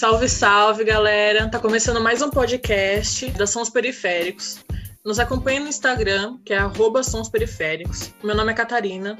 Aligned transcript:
Salve, 0.00 0.30
salve, 0.30 0.82
galera! 0.82 1.46
Tá 1.50 1.58
começando 1.58 2.00
mais 2.00 2.22
um 2.22 2.30
podcast 2.30 3.30
da 3.32 3.46
Sons 3.46 3.68
Periféricos. 3.68 4.64
Nos 5.04 5.18
acompanhe 5.18 5.60
no 5.60 5.68
Instagram, 5.68 6.38
que 6.42 6.54
é 6.54 6.56
arroba 6.56 7.02
Sons 7.02 7.28
Periféricos. 7.28 8.10
Meu 8.24 8.34
nome 8.34 8.50
é 8.50 8.54
Catarina. 8.54 9.18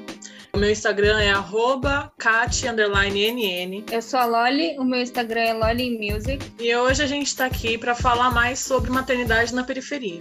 O 0.51 0.57
meu 0.57 0.71
Instagram 0.71 1.21
é 1.21 1.29
arroba 1.29 2.11
cat_nn. 2.17 3.85
Eu 3.91 4.01
sou 4.01 4.19
a 4.19 4.25
Loli, 4.25 4.75
o 4.79 4.83
meu 4.83 4.99
Instagram 4.99 5.41
é 5.41 5.53
Loli 5.53 5.99
Music. 5.99 6.51
E 6.59 6.75
hoje 6.75 7.03
a 7.03 7.07
gente 7.07 7.27
está 7.27 7.45
aqui 7.45 7.77
para 7.77 7.93
falar 7.93 8.31
mais 8.31 8.57
sobre 8.57 8.89
maternidade 8.89 9.53
na 9.53 9.63
periferia. 9.63 10.17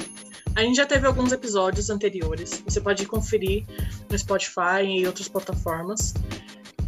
A 0.55 0.61
gente 0.61 0.77
já 0.77 0.85
teve 0.85 1.07
alguns 1.07 1.33
episódios 1.33 1.89
anteriores, 1.89 2.63
você 2.67 2.83
pode 2.83 3.07
conferir 3.07 3.65
no 4.11 4.19
Spotify 4.19 4.85
e 4.85 5.07
outras 5.07 5.27
plataformas. 5.27 6.13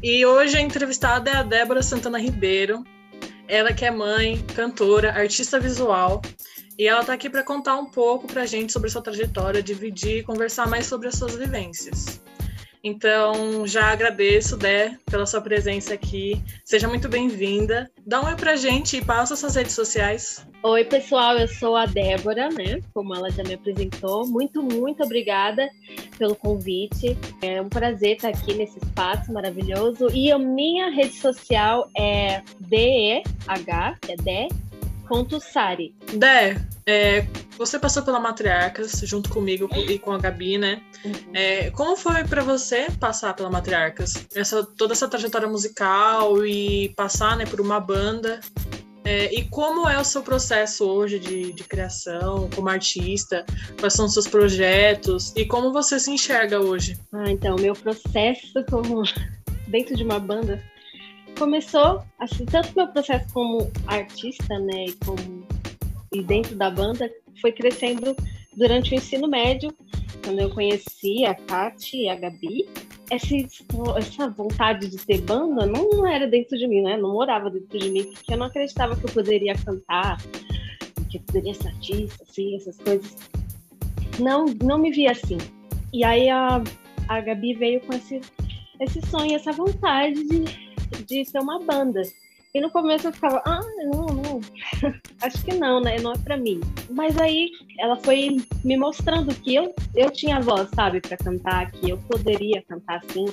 E 0.02 0.26
hoje 0.26 0.58
a 0.58 0.60
entrevistada 0.60 1.30
é 1.30 1.36
a 1.36 1.42
Débora 1.42 1.82
Santana 1.82 2.18
Ribeiro, 2.18 2.84
ela 3.52 3.70
que 3.70 3.84
é 3.84 3.90
mãe, 3.90 4.42
cantora, 4.54 5.12
artista 5.12 5.60
visual, 5.60 6.22
e 6.78 6.88
ela 6.88 7.02
está 7.02 7.12
aqui 7.12 7.28
para 7.28 7.42
contar 7.42 7.76
um 7.76 7.84
pouco 7.84 8.26
para 8.26 8.44
a 8.44 8.46
gente 8.46 8.72
sobre 8.72 8.88
sua 8.88 9.02
trajetória, 9.02 9.62
dividir 9.62 10.20
e 10.20 10.22
conversar 10.22 10.66
mais 10.66 10.86
sobre 10.86 11.08
as 11.08 11.16
suas 11.16 11.36
vivências. 11.36 12.18
Então, 12.84 13.64
já 13.64 13.92
agradeço, 13.92 14.56
Dé, 14.56 14.98
pela 15.06 15.24
sua 15.24 15.40
presença 15.40 15.94
aqui. 15.94 16.42
Seja 16.64 16.88
muito 16.88 17.08
bem-vinda. 17.08 17.88
Dá 18.04 18.20
um 18.20 18.26
oi 18.26 18.34
pra 18.34 18.56
gente 18.56 18.96
e 18.96 19.04
passa 19.04 19.36
suas 19.36 19.54
redes 19.54 19.72
sociais. 19.72 20.44
Oi, 20.64 20.84
pessoal, 20.84 21.38
eu 21.38 21.46
sou 21.46 21.76
a 21.76 21.86
Débora, 21.86 22.48
né? 22.48 22.80
Como 22.92 23.14
ela 23.14 23.30
já 23.30 23.44
me 23.44 23.54
apresentou. 23.54 24.26
Muito, 24.26 24.62
muito 24.62 25.04
obrigada 25.04 25.68
pelo 26.18 26.34
convite. 26.34 27.16
É 27.40 27.62
um 27.62 27.68
prazer 27.68 28.16
estar 28.16 28.30
aqui 28.30 28.54
nesse 28.54 28.78
espaço 28.78 29.32
maravilhoso. 29.32 30.08
E 30.12 30.32
a 30.32 30.38
minha 30.38 30.90
rede 30.90 31.14
social 31.14 31.88
é 31.96 32.42
DEH, 32.58 33.98
que 34.00 34.12
é 34.12 34.16
DE, 34.16 34.48
ponto 35.08 35.38
Sari. 35.38 35.94
Dé, 36.14 36.56
é, 36.86 37.26
você 37.56 37.78
passou 37.78 38.02
pela 38.02 38.18
Matriarcas 38.18 39.00
junto 39.04 39.30
comigo 39.30 39.68
e 39.88 39.98
com 39.98 40.12
a 40.12 40.18
Gabi, 40.18 40.58
né? 40.58 40.82
Uhum. 41.04 41.12
É, 41.32 41.70
como 41.70 41.96
foi 41.96 42.24
para 42.24 42.42
você 42.42 42.86
passar 42.98 43.34
pela 43.34 43.50
Matriarcas? 43.50 44.26
Essa, 44.34 44.64
toda 44.64 44.92
essa 44.92 45.08
trajetória 45.08 45.48
musical 45.48 46.44
e 46.44 46.88
passar 46.96 47.36
né, 47.36 47.46
por 47.46 47.60
uma 47.60 47.78
banda. 47.78 48.40
É, 49.04 49.34
e 49.34 49.44
como 49.48 49.88
é 49.88 49.98
o 49.98 50.04
seu 50.04 50.22
processo 50.22 50.84
hoje 50.88 51.18
de, 51.18 51.52
de 51.52 51.64
criação, 51.64 52.48
como 52.54 52.68
artista? 52.68 53.44
Quais 53.78 53.94
são 53.94 54.06
os 54.06 54.12
seus 54.12 54.28
projetos? 54.28 55.32
E 55.36 55.44
como 55.44 55.72
você 55.72 55.98
se 55.98 56.10
enxerga 56.10 56.60
hoje? 56.60 56.98
Ah, 57.12 57.30
então, 57.30 57.56
meu 57.56 57.74
processo 57.74 58.64
como 58.70 59.02
dentro 59.66 59.96
de 59.96 60.04
uma 60.04 60.20
banda 60.20 60.62
começou, 61.38 62.02
assim, 62.20 62.44
tanto 62.44 62.70
meu 62.76 62.86
processo 62.88 63.26
como 63.32 63.70
artista, 63.86 64.58
né, 64.58 64.84
e, 64.86 64.92
como, 65.04 65.46
e 66.12 66.22
dentro 66.22 66.56
da 66.56 66.70
banda, 66.70 67.10
foi 67.40 67.52
crescendo 67.52 68.14
durante 68.56 68.92
o 68.92 68.94
ensino 68.94 69.28
médio, 69.28 69.74
quando 70.24 70.40
eu 70.40 70.50
conheci 70.50 71.24
a 71.24 71.34
Kati 71.34 72.02
e 72.02 72.08
a 72.08 72.14
Gabi. 72.14 72.68
Essa, 73.10 73.34
essa 73.98 74.28
vontade 74.28 74.88
de 74.88 74.96
ter 74.96 75.20
banda 75.20 75.66
não 75.66 76.06
era 76.06 76.26
dentro 76.26 76.56
de 76.56 76.66
mim, 76.66 76.82
né? 76.82 76.96
Não 76.96 77.12
morava 77.12 77.50
dentro 77.50 77.78
de 77.78 77.90
mim, 77.90 78.04
porque 78.04 78.32
eu 78.32 78.38
não 78.38 78.46
acreditava 78.46 78.96
que 78.96 79.04
eu 79.04 79.12
poderia 79.12 79.54
cantar, 79.54 80.18
que 81.10 81.18
eu 81.18 81.22
poderia 81.22 81.54
ser 81.54 81.68
artista, 81.68 82.22
assim, 82.22 82.56
essas 82.56 82.78
coisas. 82.78 83.14
Não, 84.18 84.46
não 84.62 84.78
me 84.78 84.90
via 84.90 85.12
assim. 85.12 85.38
E 85.92 86.04
aí 86.04 86.30
a, 86.30 86.62
a 87.08 87.20
Gabi 87.20 87.52
veio 87.52 87.80
com 87.80 87.92
esse, 87.92 88.20
esse 88.80 89.00
sonho, 89.08 89.34
essa 89.34 89.52
vontade 89.52 90.24
de 90.24 90.72
de 91.00 91.24
ser 91.24 91.38
uma 91.38 91.58
banda. 91.60 92.02
E 92.54 92.60
no 92.60 92.70
começo 92.70 93.08
eu 93.08 93.12
ficava, 93.12 93.42
ah, 93.46 93.60
não, 93.84 94.06
não, 94.06 94.21
acho 95.22 95.44
que 95.44 95.54
não, 95.54 95.80
né? 95.80 95.98
Não 95.98 96.12
é 96.12 96.18
pra 96.18 96.36
mim. 96.36 96.60
Mas 96.90 97.18
aí 97.18 97.50
ela 97.78 97.96
foi 97.96 98.36
me 98.64 98.76
mostrando 98.76 99.34
que 99.34 99.54
eu, 99.54 99.74
eu 99.94 100.10
tinha 100.10 100.40
voz, 100.40 100.68
sabe, 100.74 101.00
para 101.00 101.16
cantar, 101.16 101.70
que 101.70 101.90
eu 101.90 101.98
poderia 101.98 102.62
cantar 102.62 103.00
assim. 103.04 103.26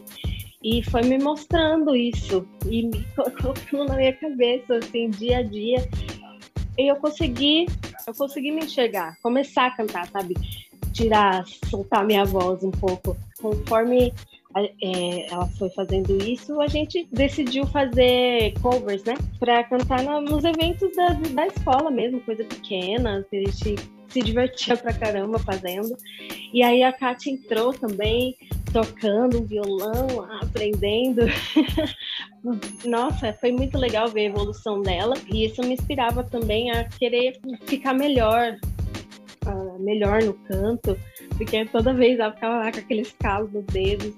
E 0.62 0.84
foi 0.84 1.02
me 1.04 1.18
mostrando 1.18 1.96
isso 1.96 2.46
e 2.66 2.84
me 2.84 3.06
colocando 3.16 3.86
na 3.86 3.96
minha 3.96 4.14
cabeça, 4.14 4.76
assim, 4.76 5.10
dia 5.10 5.40
a 5.40 5.44
dia. 5.44 5.88
E 6.78 6.88
eu 6.90 6.96
consegui, 6.98 7.66
eu 8.08 8.14
consegui 8.14 8.52
me 8.52 8.66
enxergar, 8.66 9.18
começar 9.22 9.68
a 9.68 9.72
cantar, 9.72 10.08
sabe? 10.08 10.36
Tirar, 10.94 11.46
soltar 11.70 12.06
minha 12.06 12.26
voz 12.26 12.64
um 12.64 12.72
pouco. 12.72 13.16
Conforme 13.42 14.14
é, 14.56 15.32
ela 15.32 15.48
foi 15.48 15.70
fazendo 15.70 16.18
isso, 16.24 16.60
a 16.60 16.68
gente 16.68 17.08
decidiu 17.12 17.66
fazer 17.68 18.54
covers, 18.62 19.04
né? 19.04 19.16
Pra 19.40 19.64
cantar 19.64 20.04
no, 20.04 20.22
nos 20.22 20.44
eventos 20.44 20.96
da, 20.96 21.10
da 21.10 21.48
escola 21.48 21.92
mesmo, 21.92 22.20
coisa 22.22 22.44
pequena, 22.44 23.26
a 23.32 23.36
gente 23.36 23.76
se 24.10 24.22
divertia 24.22 24.76
pra 24.76 24.94
caramba 24.94 25.40
fazendo. 25.40 25.96
E 26.52 26.64
aí 26.64 26.84
a 26.84 26.92
Kátia 26.92 27.32
entrou 27.32 27.74
também, 27.74 28.36
tocando 28.74 29.40
um 29.40 29.46
violão, 29.46 30.28
aprendendo. 30.42 31.22
Nossa, 32.86 33.34
foi 33.34 33.52
muito 33.52 33.78
legal 33.78 34.08
ver 34.08 34.22
a 34.22 34.30
evolução 34.30 34.82
dela. 34.82 35.16
E 35.32 35.46
isso 35.46 35.62
me 35.62 35.74
inspirava 35.74 36.24
também 36.24 36.72
a 36.72 36.86
querer 36.86 37.40
ficar 37.66 37.94
melhor, 37.94 38.58
melhor 39.80 40.24
no 40.24 40.34
canto, 40.34 40.98
porque 41.38 41.66
toda 41.66 41.94
vez 41.94 42.20
ela 42.20 42.34
ficava 42.34 42.58
lá 42.58 42.72
com 42.72 42.80
aqueles 42.80 43.12
calos 43.20 43.52
nos 43.52 43.66
dedos 43.66 44.14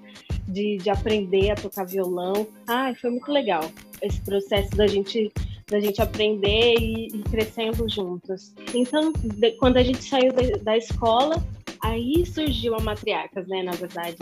de, 0.47 0.78
de 0.78 0.90
aprender 0.90 1.52
a 1.52 1.56
tocar 1.56 1.86
violão. 1.86 2.47
Ai, 2.68 2.96
foi 2.96 3.09
muito 3.12 3.31
legal 3.31 3.72
esse 4.02 4.22
processo 4.22 4.75
da 4.75 4.88
gente 4.88 5.31
da 5.68 5.80
gente 5.80 6.02
aprender 6.02 6.75
e, 6.78 7.08
e 7.08 7.24
crescendo 7.24 7.88
juntos. 7.90 8.53
Então, 8.75 9.14
de, 9.14 9.52
quando 9.52 9.78
a 9.78 9.84
gente 9.84 10.03
saiu 10.03 10.34
da, 10.34 10.41
da 10.62 10.78
escola, 10.78 11.41
aí 11.81 12.25
surgiu 12.25 12.75
a 12.75 12.81
Matriarcas, 12.81 13.47
né, 13.47 13.64
na 13.64 13.72
verdade. 13.72 14.18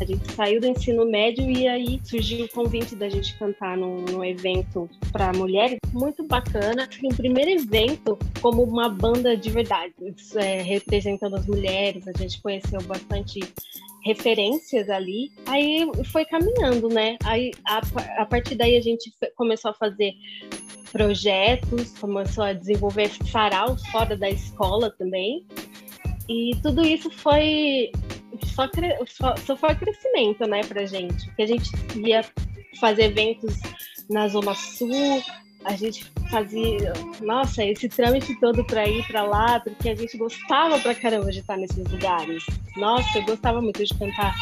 A 0.00 0.04
gente 0.04 0.32
saiu 0.32 0.60
do 0.60 0.66
ensino 0.66 1.04
médio 1.04 1.50
e 1.50 1.68
aí 1.68 2.00
surgiu 2.02 2.46
o 2.46 2.48
convite 2.48 2.96
da 2.96 3.08
gente 3.08 3.38
cantar 3.38 3.76
num, 3.76 3.96
num 3.96 4.24
evento 4.24 4.88
para 5.12 5.32
mulheres, 5.32 5.78
muito 5.92 6.24
bacana. 6.24 6.88
Um 7.04 7.14
primeiro 7.14 7.50
evento 7.50 8.18
como 8.40 8.62
uma 8.62 8.88
banda 8.88 9.36
de 9.36 9.50
verdade, 9.50 9.92
é, 10.36 10.62
representando 10.62 11.36
as 11.36 11.46
mulheres. 11.46 12.08
A 12.08 12.16
gente 12.16 12.40
conheceu 12.40 12.80
bastante 12.82 13.40
referências 14.02 14.88
ali. 14.88 15.30
Aí 15.46 15.86
foi 16.06 16.24
caminhando, 16.24 16.88
né? 16.88 17.16
Aí 17.24 17.50
a, 17.66 17.80
a 18.18 18.24
partir 18.24 18.54
daí 18.54 18.76
a 18.76 18.80
gente 18.80 19.12
começou 19.36 19.70
a 19.70 19.74
fazer 19.74 20.14
projetos, 20.90 21.98
começou 21.98 22.44
a 22.44 22.52
desenvolver 22.52 23.10
saraus 23.26 23.86
fora 23.88 24.16
da 24.16 24.30
escola 24.30 24.90
também. 24.90 25.44
E 26.28 26.52
tudo 26.62 26.84
isso 26.86 27.10
foi 27.10 27.90
só, 28.46 28.68
só, 29.06 29.36
só 29.36 29.56
foi 29.56 29.74
crescimento, 29.74 30.46
né, 30.46 30.60
pra 30.62 30.86
gente. 30.86 31.26
Porque 31.26 31.42
a 31.42 31.46
gente 31.46 31.70
ia 31.96 32.24
fazer 32.78 33.04
eventos 33.04 33.56
na 34.08 34.28
Zona 34.28 34.54
Sul, 34.54 35.22
a 35.64 35.76
gente 35.76 36.10
fazia, 36.30 36.92
nossa, 37.20 37.64
esse 37.64 37.88
trâmite 37.88 38.38
todo 38.40 38.64
para 38.64 38.88
ir 38.88 39.06
para 39.06 39.22
lá, 39.22 39.60
porque 39.60 39.90
a 39.90 39.94
gente 39.94 40.16
gostava 40.16 40.78
pra 40.78 40.94
caramba 40.94 41.30
de 41.30 41.40
estar 41.40 41.56
nesses 41.56 41.86
lugares. 41.90 42.44
Nossa, 42.76 43.18
eu 43.18 43.24
gostava 43.24 43.60
muito 43.60 43.84
de 43.84 43.94
cantar 43.98 44.34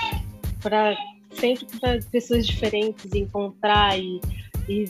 para 0.63 0.97
sempre 1.33 1.67
para 1.81 2.01
pessoas 2.11 2.47
diferentes 2.47 3.13
encontrar 3.15 3.99
e, 3.99 4.21
e 4.69 4.85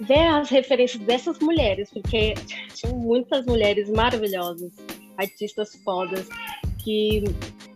ver 0.00 0.26
as 0.26 0.48
referências 0.50 1.02
dessas 1.02 1.38
mulheres, 1.38 1.90
porque 1.90 2.34
tinham 2.74 2.96
muitas 2.96 3.44
mulheres 3.46 3.88
maravilhosas, 3.90 4.72
artistas 5.16 5.76
fodas 5.84 6.28
que, 6.82 7.24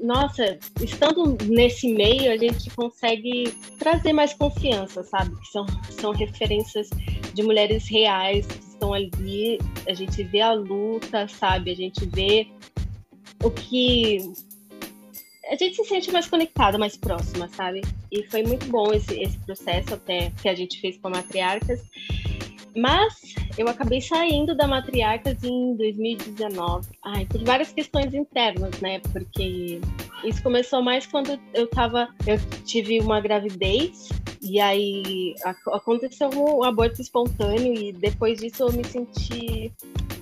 nossa, 0.01 0.59
estando 0.81 1.37
nesse 1.45 1.93
meio, 1.93 2.33
a 2.33 2.37
gente 2.37 2.71
consegue 2.71 3.53
trazer 3.79 4.13
mais 4.13 4.33
confiança, 4.35 5.03
sabe? 5.03 5.35
Que 5.37 5.47
são, 5.49 5.67
são 5.91 6.13
referências 6.13 6.89
de 7.35 7.43
mulheres 7.43 7.89
reais 7.89 8.47
que 8.47 8.59
estão 8.59 8.95
ali, 8.95 9.59
a 9.87 9.93
gente 9.93 10.23
vê 10.23 10.41
a 10.41 10.53
luta, 10.53 11.27
sabe? 11.29 11.71
A 11.71 11.77
gente 11.77 12.07
vê 12.07 12.47
o 13.43 13.51
que. 13.51 14.33
A 15.51 15.57
gente 15.57 15.77
se 15.77 15.85
sente 15.85 16.13
mais 16.13 16.27
conectada, 16.27 16.77
mais 16.77 16.97
próxima, 16.97 17.49
sabe? 17.49 17.81
E 18.13 18.23
foi 18.25 18.43
muito 18.43 18.67
bom 18.67 18.93
esse, 18.93 19.19
esse 19.21 19.39
processo 19.39 19.95
até 19.95 20.31
que 20.43 20.49
a 20.49 20.55
gente 20.55 20.81
fez 20.81 20.99
com 20.99 21.09
a 21.09 21.13
Matriarcas. 21.13 21.81
Mas 22.77 23.35
eu 23.59 23.69
acabei 23.69 24.01
saindo 24.01 24.55
da 24.55 24.69
Matriarcas 24.69 25.43
em 25.43 25.75
2019. 25.75 26.89
Ai, 27.05 27.27
por 27.27 27.43
várias 27.43 27.73
questões 27.73 28.15
internas, 28.15 28.81
né? 28.81 29.01
Porque 29.13 29.81
isso 30.23 30.41
começou 30.45 30.81
mais 30.81 31.05
quando 31.07 31.39
eu 31.53 31.67
tava. 31.67 32.09
Eu 32.25 32.39
tive 32.65 33.01
uma 33.01 33.21
gravidez 33.21 34.11
e 34.41 34.61
aí 34.61 35.35
aconteceu 35.73 36.31
um 36.31 36.63
aborto 36.63 37.03
espontâneo 37.03 37.75
e 37.75 37.93
depois 37.93 38.39
disso 38.39 38.63
eu 38.63 38.73
me 38.73 38.85
senti 38.85 39.73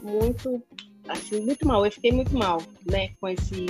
muito, 0.02 0.62
assim, 1.06 1.40
muito 1.42 1.66
mal. 1.66 1.84
Eu 1.84 1.92
fiquei 1.92 2.12
muito 2.12 2.34
mal, 2.34 2.62
né, 2.90 3.10
com 3.20 3.28
esse, 3.28 3.66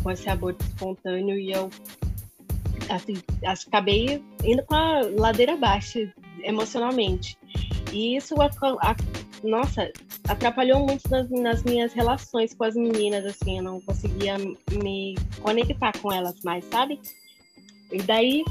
com 0.00 0.12
esse 0.12 0.28
aborto 0.28 0.64
espontâneo 0.64 1.36
e 1.36 1.50
eu, 1.50 1.68
assim, 2.88 3.14
acabei 3.44 4.22
indo 4.44 4.62
com 4.62 4.76
a 4.76 5.00
ladeira 5.18 5.54
abaixo 5.54 6.08
emocionalmente. 6.44 7.36
E 7.92 8.16
isso, 8.16 8.34
a, 8.40 8.46
a, 8.46 8.96
nossa, 9.42 9.90
atrapalhou 10.28 10.80
muito 10.86 11.08
nas, 11.10 11.28
nas, 11.30 11.62
minhas 11.62 11.92
relações 11.92 12.54
com 12.54 12.64
as 12.64 12.74
meninas, 12.74 13.24
assim, 13.24 13.58
eu 13.58 13.64
não 13.64 13.80
conseguia 13.80 14.36
me 14.38 15.14
conectar 15.42 15.92
com 16.00 16.12
elas 16.12 16.40
mais, 16.42 16.64
sabe? 16.66 17.00
E 17.90 17.98
daí 18.02 18.44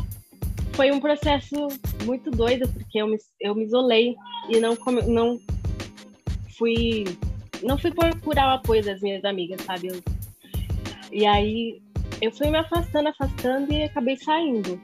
foi 0.73 0.91
um 0.91 0.99
processo 0.99 1.55
muito 2.03 2.31
doido, 2.31 2.67
porque 2.69 3.01
eu 3.01 3.07
me, 3.07 3.17
eu 3.39 3.55
me 3.55 3.65
isolei 3.65 4.15
e 4.49 4.59
não, 4.59 4.77
não 5.07 5.39
fui 6.57 7.05
não 7.61 7.77
fui 7.77 7.91
procurar 7.91 8.47
o 8.47 8.55
apoio 8.55 8.83
das 8.83 9.01
minhas 9.01 9.23
amigas, 9.25 9.61
sabe? 9.61 9.87
Eu, 9.87 10.01
e 11.11 11.25
aí 11.25 11.81
eu 12.21 12.31
fui 12.31 12.49
me 12.49 12.57
afastando, 12.57 13.09
afastando 13.09 13.71
e 13.73 13.83
acabei 13.83 14.17
saindo 14.17 14.79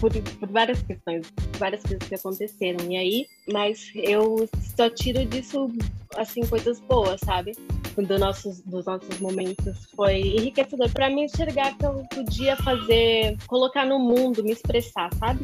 por, 0.00 0.12
por 0.12 0.48
várias 0.48 0.82
questões, 0.82 1.32
várias 1.58 1.82
coisas 1.82 2.08
que 2.08 2.14
aconteceram. 2.14 2.90
E 2.90 2.96
aí, 2.96 3.26
mas 3.52 3.90
eu 3.94 4.48
só 4.76 4.88
tiro 4.90 5.24
disso, 5.26 5.70
assim, 6.16 6.46
coisas 6.46 6.80
boas, 6.80 7.20
sabe? 7.24 7.52
Do 7.96 8.18
nossos, 8.18 8.60
dos 8.62 8.84
nossos 8.86 9.20
momentos. 9.20 9.86
Foi 9.94 10.20
enriquecedor 10.20 10.90
para 10.90 11.08
mim 11.08 11.24
enxergar 11.24 11.76
que 11.76 11.86
eu 11.86 12.04
podia 12.12 12.56
fazer, 12.56 13.36
colocar 13.46 13.86
no 13.86 13.98
mundo, 13.98 14.42
me 14.42 14.52
expressar, 14.52 15.12
sabe? 15.14 15.40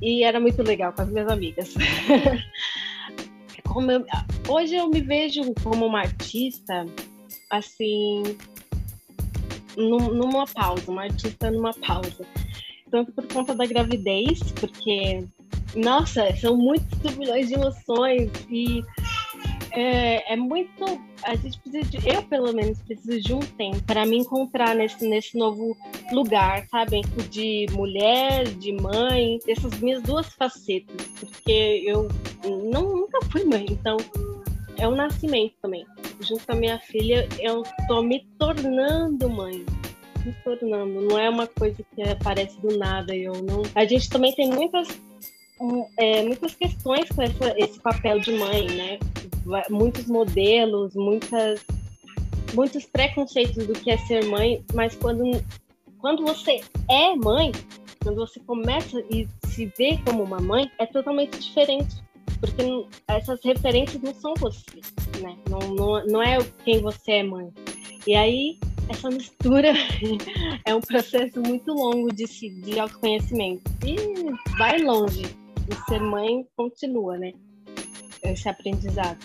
E 0.00 0.22
era 0.24 0.40
muito 0.40 0.62
legal 0.62 0.92
com 0.92 1.02
as 1.02 1.08
minhas 1.08 1.28
amigas. 1.28 1.74
eu, 3.66 4.54
hoje 4.54 4.76
eu 4.76 4.88
me 4.88 5.00
vejo 5.00 5.42
como 5.62 5.86
uma 5.86 6.00
artista, 6.00 6.86
assim, 7.50 8.22
num, 9.76 10.14
numa 10.14 10.46
pausa, 10.46 10.90
uma 10.90 11.02
artista 11.02 11.50
numa 11.50 11.74
pausa 11.74 12.24
tanto 12.90 13.12
por 13.12 13.26
conta 13.28 13.54
da 13.54 13.66
gravidez, 13.66 14.40
porque, 14.52 15.24
nossa, 15.74 16.34
são 16.36 16.56
muitos 16.56 16.98
turbilhões 16.98 17.48
de 17.48 17.54
emoções 17.54 18.30
e 18.50 18.82
é, 19.72 20.32
é, 20.32 20.36
muito. 20.36 20.84
A 21.22 21.34
gente 21.36 21.58
precisa 21.60 21.90
de, 21.90 22.08
eu 22.08 22.22
pelo 22.24 22.52
menos 22.52 22.80
preciso 22.82 23.20
de 23.20 23.34
um 23.34 23.40
tempo 23.40 23.80
para 23.82 24.04
me 24.06 24.18
encontrar 24.18 24.74
nesse, 24.74 25.06
nesse 25.06 25.36
novo 25.36 25.76
lugar, 26.12 26.66
sabe? 26.68 27.02
De 27.28 27.66
mulher, 27.72 28.44
de 28.44 28.72
mãe, 28.72 29.38
dessas 29.46 29.78
minhas 29.80 30.02
duas 30.02 30.26
facetas, 30.34 31.06
porque 31.20 31.84
eu 31.86 32.08
não, 32.44 32.82
nunca 32.96 33.18
fui 33.30 33.44
mãe, 33.44 33.66
então 33.68 33.96
é 34.76 34.88
um 34.88 34.94
nascimento 34.94 35.54
também. 35.62 35.86
Junto 36.20 36.44
com 36.46 36.52
a 36.52 36.56
minha 36.56 36.78
filha, 36.80 37.28
eu 37.38 37.62
tô 37.86 38.02
me 38.02 38.26
tornando 38.38 39.28
mãe 39.28 39.64
se 40.22 40.32
tornando. 40.44 41.00
Não 41.00 41.18
é 41.18 41.28
uma 41.28 41.46
coisa 41.46 41.82
que 41.94 42.02
aparece 42.02 42.58
do 42.60 42.76
nada. 42.76 43.14
Eu 43.14 43.34
não. 43.42 43.62
A 43.74 43.84
gente 43.84 44.08
também 44.08 44.34
tem 44.34 44.50
muitas 44.50 44.88
é, 45.98 46.22
muitas 46.22 46.54
questões 46.54 47.08
com 47.10 47.22
essa, 47.22 47.54
esse 47.56 47.78
papel 47.80 48.18
de 48.18 48.32
mãe, 48.32 48.66
né? 48.68 48.98
Muitos 49.68 50.06
modelos, 50.06 50.94
muitas, 50.94 51.64
muitos 52.54 52.84
preconceitos 52.86 53.66
do 53.66 53.74
que 53.74 53.90
é 53.90 53.98
ser 53.98 54.24
mãe, 54.24 54.64
mas 54.74 54.94
quando, 54.96 55.24
quando 55.98 56.22
você 56.22 56.60
é 56.88 57.14
mãe, 57.14 57.52
quando 58.02 58.16
você 58.16 58.40
começa 58.40 59.02
e 59.10 59.28
se 59.46 59.70
vê 59.76 59.98
como 60.04 60.22
uma 60.22 60.40
mãe, 60.40 60.70
é 60.78 60.86
totalmente 60.86 61.38
diferente. 61.38 61.96
Porque 62.40 62.86
essas 63.06 63.38
referências 63.44 64.00
não 64.00 64.14
são 64.14 64.32
você, 64.38 64.80
né? 65.20 65.36
Não, 65.50 65.58
não, 65.74 66.06
não 66.06 66.22
é 66.22 66.38
quem 66.64 66.80
você 66.80 67.12
é 67.12 67.22
mãe. 67.22 67.52
E 68.06 68.14
aí 68.14 68.58
essa 68.90 69.08
mistura 69.08 69.72
é 70.66 70.74
um 70.74 70.80
processo 70.80 71.40
muito 71.40 71.72
longo 71.72 72.12
de, 72.12 72.24
de 72.62 72.78
autoconhecimento. 72.78 73.62
E 73.86 73.96
vai 74.58 74.78
longe. 74.78 75.24
E 75.68 75.88
ser 75.88 76.00
mãe 76.00 76.44
continua, 76.56 77.16
né? 77.16 77.32
Esse 78.24 78.48
aprendizado. 78.48 79.18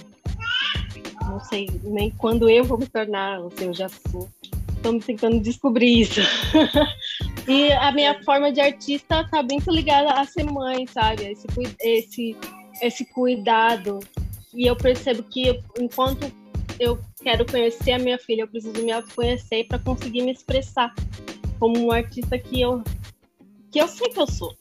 Não 1.23 1.39
sei 1.39 1.67
nem 1.83 2.11
quando 2.11 2.47
eu 2.47 2.63
vou 2.63 2.77
me 2.77 2.87
tornar, 2.87 3.39
ou 3.39 3.49
se 3.51 3.63
eu 3.63 3.73
já 3.73 3.89
sou. 3.89 4.29
Estamos 4.75 5.05
tentando 5.05 5.39
descobrir 5.39 6.01
isso. 6.01 6.21
e 7.49 7.71
a 7.71 7.91
minha 7.91 8.23
forma 8.23 8.51
de 8.51 8.61
artista 8.61 9.21
está 9.21 9.41
muito 9.41 9.71
ligada 9.71 10.11
a 10.11 10.23
ser 10.25 10.43
mãe, 10.43 10.85
sabe? 10.85 11.23
Esse, 11.31 11.47
esse, 11.81 12.37
esse 12.81 13.05
cuidado. 13.05 13.99
E 14.53 14.67
eu 14.67 14.75
percebo 14.75 15.23
que 15.23 15.59
enquanto 15.79 16.31
eu 16.79 16.99
quero 17.21 17.45
conhecer 17.45 17.91
a 17.93 17.99
minha 17.99 18.17
filha, 18.17 18.41
eu 18.41 18.47
preciso 18.47 18.83
me 18.83 18.91
autoconhecer 18.91 19.67
para 19.67 19.79
conseguir 19.79 20.21
me 20.21 20.31
expressar 20.31 20.93
como 21.59 21.77
um 21.79 21.91
artista 21.91 22.37
que 22.37 22.61
eu 22.61 22.83
que 23.71 23.79
eu 23.79 23.87
sei 23.87 24.09
que 24.09 24.19
eu 24.19 24.27
sou. 24.27 24.55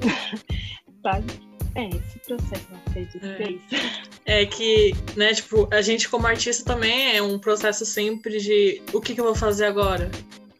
Sabe? 1.02 1.50
É, 1.74 1.88
esse 1.88 2.18
processo, 2.26 2.66
acredito 2.86 3.24
é. 3.24 3.34
que 3.36 3.42
é 3.42 3.50
isso. 3.50 4.00
É 4.26 4.46
que, 4.46 4.92
né, 5.16 5.32
tipo, 5.32 5.68
a 5.72 5.80
gente 5.80 6.08
como 6.08 6.26
artista 6.26 6.64
também 6.64 7.16
é 7.16 7.22
um 7.22 7.38
processo 7.38 7.84
sempre 7.86 8.38
de 8.38 8.82
o 8.92 9.00
que, 9.00 9.14
que 9.14 9.20
eu 9.20 9.24
vou 9.24 9.34
fazer 9.34 9.66
agora? 9.66 10.10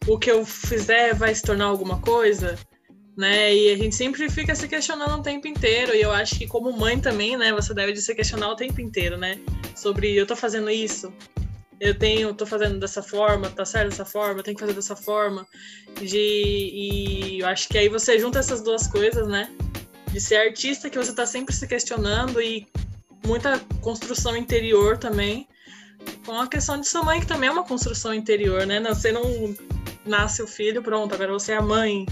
O 0.06 0.18
que 0.18 0.30
eu 0.30 0.44
fizer 0.44 1.14
vai 1.14 1.34
se 1.34 1.42
tornar 1.42 1.66
alguma 1.66 2.00
coisa? 2.00 2.58
Né? 3.20 3.54
E 3.54 3.70
a 3.70 3.76
gente 3.76 3.94
sempre 3.94 4.30
fica 4.30 4.54
se 4.54 4.66
questionando 4.66 5.20
o 5.20 5.22
tempo 5.22 5.46
inteiro. 5.46 5.94
E 5.94 6.00
eu 6.00 6.10
acho 6.10 6.38
que 6.38 6.46
como 6.46 6.72
mãe 6.72 6.98
também, 6.98 7.36
né, 7.36 7.52
você 7.52 7.74
deve 7.74 7.94
se 7.96 8.14
questionar 8.14 8.48
o 8.48 8.56
tempo 8.56 8.80
inteiro, 8.80 9.18
né? 9.18 9.38
Sobre 9.76 10.16
eu 10.16 10.26
tô 10.26 10.34
fazendo 10.34 10.70
isso, 10.70 11.12
eu 11.78 11.94
tenho, 11.96 12.32
tô 12.32 12.46
fazendo 12.46 12.80
dessa 12.80 13.02
forma, 13.02 13.50
tá 13.50 13.64
certo 13.64 13.90
dessa 13.90 14.06
forma, 14.06 14.42
tenho 14.42 14.56
que 14.56 14.62
fazer 14.62 14.72
dessa 14.72 14.96
forma. 14.96 15.46
De, 16.00 16.16
e 16.16 17.40
eu 17.40 17.46
acho 17.46 17.68
que 17.68 17.76
aí 17.76 17.90
você 17.90 18.18
junta 18.18 18.38
essas 18.38 18.62
duas 18.62 18.86
coisas, 18.86 19.28
né? 19.28 19.50
De 20.10 20.18
ser 20.18 20.36
artista 20.36 20.88
que 20.88 20.96
você 20.96 21.14
tá 21.14 21.26
sempre 21.26 21.54
se 21.54 21.68
questionando 21.68 22.40
e 22.40 22.66
muita 23.26 23.58
construção 23.82 24.34
interior 24.34 24.96
também. 24.96 25.46
Com 26.24 26.40
a 26.40 26.48
questão 26.48 26.80
de 26.80 26.88
sua 26.88 27.02
mãe, 27.02 27.20
que 27.20 27.26
também 27.26 27.50
é 27.50 27.52
uma 27.52 27.64
construção 27.64 28.14
interior, 28.14 28.66
né? 28.66 28.80
Você 28.80 29.12
não 29.12 29.54
nasce 30.06 30.42
o 30.42 30.46
filho, 30.46 30.82
pronto, 30.82 31.14
agora 31.14 31.30
você 31.30 31.52
é 31.52 31.56
a 31.58 31.62
mãe 31.62 32.06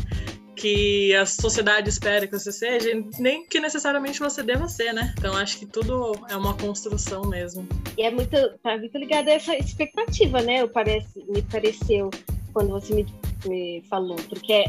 que 0.58 1.14
a 1.14 1.24
sociedade 1.24 1.88
espera 1.88 2.26
que 2.26 2.38
você 2.38 2.50
seja, 2.50 2.90
nem 3.18 3.46
que 3.46 3.60
necessariamente 3.60 4.18
você 4.18 4.42
deva 4.42 4.68
ser, 4.68 4.92
né? 4.92 5.14
Então 5.18 5.36
acho 5.36 5.58
que 5.58 5.66
tudo 5.66 6.12
é 6.28 6.36
uma 6.36 6.54
construção 6.54 7.22
mesmo. 7.22 7.66
E 7.96 8.02
é 8.02 8.10
muito, 8.10 8.36
tá 8.62 8.76
muito 8.76 8.98
ligado 8.98 9.28
a 9.28 9.32
essa 9.32 9.56
expectativa, 9.56 10.42
né? 10.42 10.62
Eu 10.62 10.68
parece, 10.68 11.24
me 11.28 11.42
pareceu 11.42 12.10
quando 12.52 12.70
você 12.70 12.94
me, 12.94 13.06
me 13.46 13.82
falou, 13.88 14.16
porque 14.28 14.64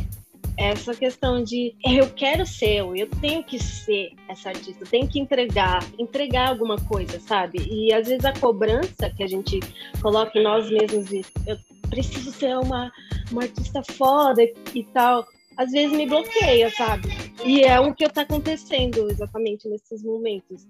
essa 0.57 0.93
questão 0.93 1.41
de 1.43 1.73
eu 1.85 2.09
quero 2.09 2.45
ser, 2.45 2.79
eu 2.79 3.09
tenho 3.21 3.43
que 3.43 3.57
ser 3.57 4.11
essa 4.27 4.49
artista, 4.49 4.83
eu 4.83 4.87
tenho 4.87 5.07
que 5.07 5.19
entregar, 5.19 5.83
entregar 5.97 6.49
alguma 6.49 6.75
coisa, 6.77 7.19
sabe? 7.19 7.59
E 7.71 7.93
às 7.93 8.07
vezes 8.07 8.25
a 8.25 8.33
cobrança 8.33 9.09
que 9.09 9.23
a 9.23 9.27
gente 9.27 9.59
coloca 10.01 10.37
em 10.37 10.43
nós 10.43 10.69
mesmos 10.69 11.11
eu 11.47 11.57
preciso 11.89 12.31
ser 12.31 12.57
uma, 12.57 12.91
uma 13.31 13.43
artista 13.43 13.81
foda 13.83 14.43
e 14.75 14.83
tal, 14.93 15.25
às 15.59 15.71
vezes 15.71 15.91
me 15.91 16.07
bloqueia, 16.07 16.71
sabe? 16.71 17.09
E 17.43 17.63
é 17.65 17.77
o 17.81 17.93
que 17.93 18.05
está 18.05 18.21
acontecendo 18.21 19.11
exatamente 19.11 19.67
nesses 19.67 20.01
momentos. 20.01 20.65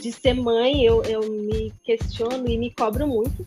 De 0.00 0.12
ser 0.12 0.34
mãe, 0.34 0.84
eu, 0.84 1.02
eu 1.02 1.28
me 1.28 1.72
questiono 1.82 2.48
e 2.48 2.56
me 2.56 2.70
cobro 2.70 3.08
muito, 3.08 3.44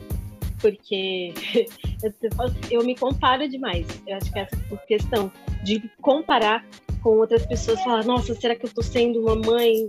porque 0.59 1.33
eu, 2.69 2.83
me 2.83 2.93
comparo 2.93 3.47
demais. 3.47 3.87
Eu 4.05 4.17
acho 4.17 4.33
que 4.33 4.39
essa 4.39 4.57
questão 4.85 5.31
de 5.63 5.81
comparar 6.01 6.67
com 7.01 7.11
outras 7.19 7.45
pessoas, 7.45 7.81
falar, 7.81 8.03
nossa, 8.03 8.35
será 8.35 8.53
que 8.53 8.65
eu 8.65 8.67
estou 8.67 8.83
sendo 8.83 9.21
uma 9.21 9.35
mãe 9.35 9.87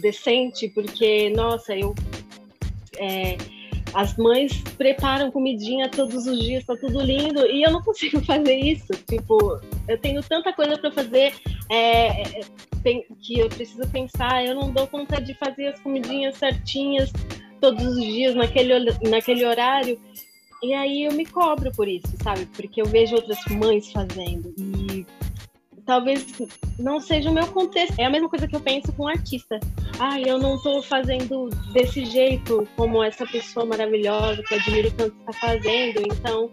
decente? 0.00 0.68
Porque, 0.68 1.30
nossa, 1.30 1.76
eu. 1.76 1.92
É, 2.98 3.36
as 3.94 4.16
mães 4.16 4.62
preparam 4.76 5.30
comidinha 5.30 5.88
todos 5.88 6.26
os 6.26 6.38
dias, 6.38 6.64
tá 6.64 6.76
tudo 6.76 7.00
lindo, 7.00 7.46
e 7.46 7.62
eu 7.62 7.70
não 7.70 7.82
consigo 7.82 8.20
fazer 8.24 8.56
isso. 8.56 8.92
Tipo, 9.08 9.60
eu 9.88 9.98
tenho 9.98 10.22
tanta 10.22 10.52
coisa 10.52 10.78
para 10.78 10.90
fazer 10.92 11.34
é, 11.68 12.22
é 12.22 12.40
que 13.20 13.38
eu 13.38 13.48
preciso 13.48 13.86
pensar, 13.88 14.44
eu 14.44 14.54
não 14.54 14.70
dou 14.70 14.86
conta 14.86 15.20
de 15.20 15.34
fazer 15.34 15.68
as 15.68 15.80
comidinhas 15.80 16.36
certinhas 16.36 17.12
todos 17.60 17.84
os 17.84 17.96
dias 18.02 18.34
naquele, 18.34 18.92
naquele 19.08 19.44
horário. 19.44 20.00
E 20.62 20.74
aí 20.74 21.04
eu 21.04 21.12
me 21.12 21.24
cobro 21.24 21.70
por 21.72 21.88
isso, 21.88 22.08
sabe? 22.22 22.46
Porque 22.46 22.82
eu 22.82 22.86
vejo 22.86 23.14
outras 23.14 23.38
mães 23.46 23.90
fazendo. 23.90 24.54
E 24.58 25.06
talvez 25.86 26.26
não 26.78 27.00
seja 27.00 27.30
o 27.30 27.34
meu 27.34 27.46
contexto. 27.46 27.98
É 27.98 28.04
a 28.04 28.10
mesma 28.10 28.28
coisa 28.28 28.46
que 28.46 28.54
eu 28.54 28.60
penso 28.60 28.92
com 28.92 29.08
artista. 29.08 29.58
Ah, 30.02 30.18
eu 30.18 30.38
não 30.38 30.56
estou 30.56 30.82
fazendo 30.82 31.50
desse 31.74 32.06
jeito 32.06 32.66
como 32.74 33.04
essa 33.04 33.26
pessoa 33.26 33.66
maravilhosa 33.66 34.42
que 34.42 34.54
eu 34.54 34.58
admiro 34.58 34.90
tanto 34.92 35.14
está 35.20 35.32
fazendo. 35.34 36.00
Então, 36.00 36.50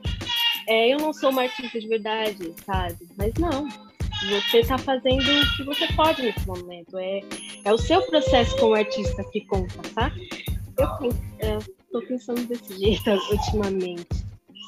é, 0.67 0.93
eu 0.93 0.97
não 0.97 1.13
sou 1.13 1.29
uma 1.29 1.43
artista 1.43 1.79
de 1.79 1.87
verdade, 1.87 2.53
sabe? 2.65 3.07
Mas 3.17 3.33
não. 3.35 3.65
Você 4.29 4.57
está 4.57 4.77
fazendo 4.77 5.21
o 5.21 5.55
que 5.55 5.63
você 5.63 5.87
pode 5.93 6.23
nesse 6.23 6.45
momento. 6.45 6.97
É, 6.97 7.21
é 7.63 7.73
o 7.73 7.77
seu 7.77 8.01
processo 8.07 8.53
como 8.57 8.73
artista 8.73 9.23
que 9.31 9.39
conta, 9.45 9.81
tá? 9.95 10.11
Eu 11.39 11.59
estou 11.59 12.01
pensando 12.01 12.45
desse 12.49 12.77
jeito 12.77 13.09
ultimamente. 13.31 14.25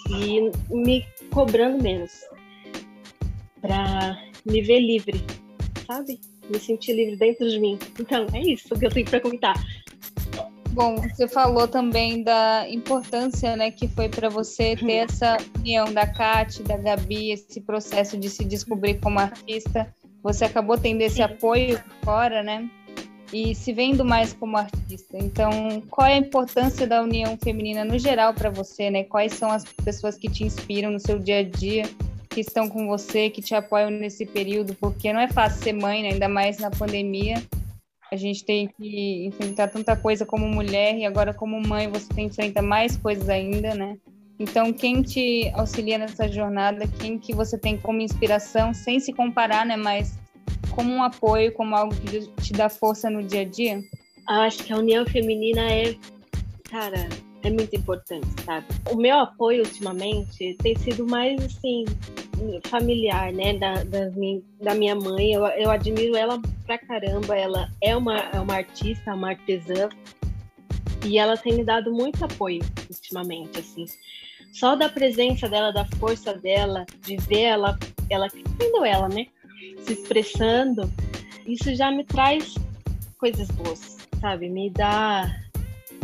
E 0.10 0.50
me 0.74 1.06
cobrando 1.34 1.84
menos. 1.84 2.12
Pra 3.60 4.18
me 4.46 4.62
ver 4.62 4.80
livre, 4.80 5.22
sabe? 5.86 6.18
Me 6.50 6.60
senti 6.60 6.94
livre 6.94 7.16
dentro 7.16 7.50
de 7.50 7.60
mim. 7.60 7.78
Então, 8.00 8.26
é 8.34 8.40
isso 8.40 8.78
que 8.78 8.86
eu 8.86 8.90
tenho 8.90 9.06
para 9.06 9.20
comentar. 9.20 9.56
Bom, 10.72 10.96
você 10.96 11.28
falou 11.28 11.68
também 11.68 12.24
da 12.24 12.66
importância, 12.70 13.56
né, 13.56 13.72
que 13.72 13.88
foi 13.88 14.08
para 14.08 14.30
você 14.30 14.76
ter 14.76 14.86
uhum. 14.86 14.90
essa 14.90 15.38
união 15.58 15.92
da 15.92 16.06
Kate, 16.06 16.62
da 16.64 16.78
Gabi, 16.78 17.32
esse 17.32 17.60
processo 17.60 18.18
de 18.18 18.30
se 18.30 18.46
descobrir 18.46 19.00
como 19.00 19.20
artista. 19.20 19.94
Você 20.22 20.46
acabou 20.46 20.78
tendo 20.78 21.02
esse 21.02 21.22
apoio 21.22 21.82
fora, 22.04 22.44
né? 22.44 22.70
E 23.34 23.54
se 23.54 23.74
vendo 23.74 24.04
mais 24.06 24.34
como 24.34 24.58
artista. 24.58 25.18
Então, 25.18 25.82
qual 25.90 26.08
é 26.08 26.14
a 26.14 26.18
importância 26.18 26.86
da 26.86 27.02
união 27.02 27.38
feminina 27.38 27.84
no 27.84 27.98
geral 27.98 28.34
para 28.34 28.50
você, 28.50 28.90
né? 28.90 29.04
Quais 29.04 29.34
são 29.34 29.52
as 29.52 29.64
pessoas 29.64 30.18
que 30.18 30.30
te 30.30 30.44
inspiram 30.44 30.92
no 30.92 31.00
seu 31.00 31.20
dia 31.20 31.40
a 31.40 31.44
dia, 31.44 31.84
que 32.30 32.42
estão 32.42 32.70
com 32.70 32.88
você, 32.88 33.30
que 33.30 33.42
te 33.42 33.56
apoiam 33.56 33.90
nesse 33.90 34.26
período? 34.26 34.76
Porque 34.76 35.12
não 35.12 35.20
é 35.20 35.28
fácil 35.28 35.64
ser 35.64 35.74
mãe, 35.74 36.04
né? 36.04 36.10
ainda 36.10 36.30
mais 36.30 36.58
na 36.58 36.70
pandemia 36.70 37.42
a 38.12 38.16
gente 38.16 38.44
tem 38.44 38.68
que 38.68 39.26
enfrentar 39.28 39.68
tanta 39.68 39.96
coisa 39.96 40.26
como 40.26 40.48
mulher 40.48 40.98
e 40.98 41.06
agora 41.06 41.34
como 41.34 41.62
mãe 41.62 41.88
você 41.88 42.22
enfrentar 42.22 42.62
mais 42.62 42.98
coisas 42.98 43.30
ainda, 43.30 43.76
né? 43.76 43.98
Então, 44.40 44.72
quem 44.72 45.02
te 45.02 45.52
auxilia 45.54 45.98
nessa 45.98 46.28
jornada, 46.28 46.88
quem 47.00 47.20
que 47.20 47.36
você 47.36 47.58
tem 47.58 47.78
como 47.78 48.02
inspiração, 48.02 48.74
sem 48.74 49.00
se 49.00 49.12
comparar, 49.14 49.66
né, 49.66 49.76
mas 49.76 50.18
como 50.72 50.92
um 50.92 51.04
apoio, 51.04 51.54
como 51.54 51.76
algo 51.76 51.94
que 51.94 52.28
te 52.42 52.54
dá 52.54 52.70
força 52.70 53.10
no 53.10 53.22
dia 53.22 53.42
a 53.42 53.46
dia? 53.46 53.82
Acho 54.28 54.64
que 54.64 54.72
a 54.72 54.78
união 54.78 55.06
feminina 55.06 55.70
é, 55.70 55.96
cara, 56.64 57.10
é 57.44 57.50
muito 57.50 57.76
importante, 57.76 58.28
sabe? 58.46 58.66
O 58.92 58.96
meu 58.96 59.18
apoio 59.20 59.64
ultimamente 59.64 60.56
tem 60.62 60.76
sido 60.78 61.08
mais 61.08 61.44
assim 61.44 61.86
familiar, 62.66 63.34
né, 63.34 63.58
da, 63.58 63.84
da, 63.84 64.10
minha, 64.12 64.42
da 64.62 64.74
minha 64.74 64.96
mãe. 64.96 65.34
Eu, 65.34 65.46
eu 65.46 65.70
admiro 65.70 66.16
ela 66.16 66.42
pra 66.66 66.78
caramba. 66.78 67.36
Ela 67.36 67.70
é 67.82 67.96
uma, 67.96 68.20
é 68.20 68.40
uma 68.40 68.56
artista, 68.56 69.14
uma 69.14 69.30
artesã, 69.30 69.90
e 71.06 71.18
ela 71.18 71.38
tem 71.38 71.54
me 71.54 71.64
dado 71.64 71.92
muito 71.92 72.24
apoio 72.24 72.62
ultimamente, 72.90 73.60
assim. 73.60 73.86
Só 74.52 74.76
da 74.76 74.90
presença 74.90 75.48
dela, 75.48 75.72
da 75.72 75.86
força 75.98 76.34
dela, 76.34 76.86
de 77.02 77.18
ver 77.18 77.42
ela, 77.42 77.78
ela 78.10 78.28
sendo 78.30 78.84
ela, 78.84 79.08
né, 79.08 79.28
se 79.84 79.94
expressando, 79.94 80.92
isso 81.46 81.74
já 81.76 81.92
me 81.92 82.04
traz 82.04 82.56
coisas 83.18 83.48
boas, 83.52 83.98
sabe? 84.20 84.50
Me 84.50 84.70
dá, 84.70 85.30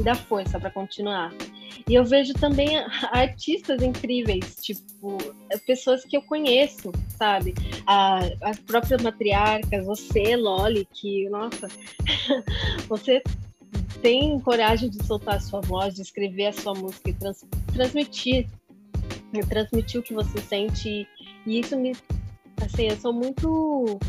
dá 0.03 0.15
força 0.15 0.59
para 0.59 0.69
continuar. 0.69 1.33
E 1.87 1.93
eu 1.93 2.03
vejo 2.03 2.33
também 2.33 2.77
artistas 3.11 3.81
incríveis, 3.81 4.55
tipo, 4.61 5.17
pessoas 5.65 6.03
que 6.03 6.17
eu 6.17 6.21
conheço, 6.21 6.91
sabe? 7.17 7.53
A, 7.85 8.19
as 8.41 8.59
próprias 8.59 9.01
matriarcas, 9.01 9.85
você, 9.85 10.35
Loli, 10.35 10.87
que, 10.93 11.29
nossa, 11.29 11.67
você 12.87 13.21
tem 14.01 14.39
coragem 14.39 14.89
de 14.89 15.03
soltar 15.05 15.35
a 15.35 15.39
sua 15.39 15.61
voz, 15.61 15.95
de 15.95 16.01
escrever 16.01 16.47
a 16.47 16.53
sua 16.53 16.73
música 16.73 17.09
e 17.09 17.13
trans, 17.13 17.45
transmitir, 17.73 18.47
transmitir 19.49 19.99
o 19.99 20.03
que 20.03 20.13
você 20.13 20.39
sente. 20.41 21.07
E 21.45 21.59
isso 21.59 21.77
me, 21.77 21.93
assim, 22.63 22.89
eu 22.89 22.97
sou 22.97 23.13
muito, 23.13 23.99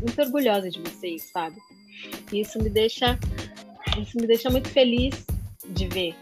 muito 0.00 0.20
orgulhosa 0.20 0.70
de 0.70 0.80
vocês, 0.80 1.30
sabe? 1.30 1.56
Isso 2.32 2.62
me 2.62 2.70
deixa, 2.70 3.18
isso 3.98 4.16
me 4.16 4.26
deixa 4.26 4.50
muito 4.50 4.68
feliz 4.68 5.26
de 5.68 5.86
ver 5.88 6.14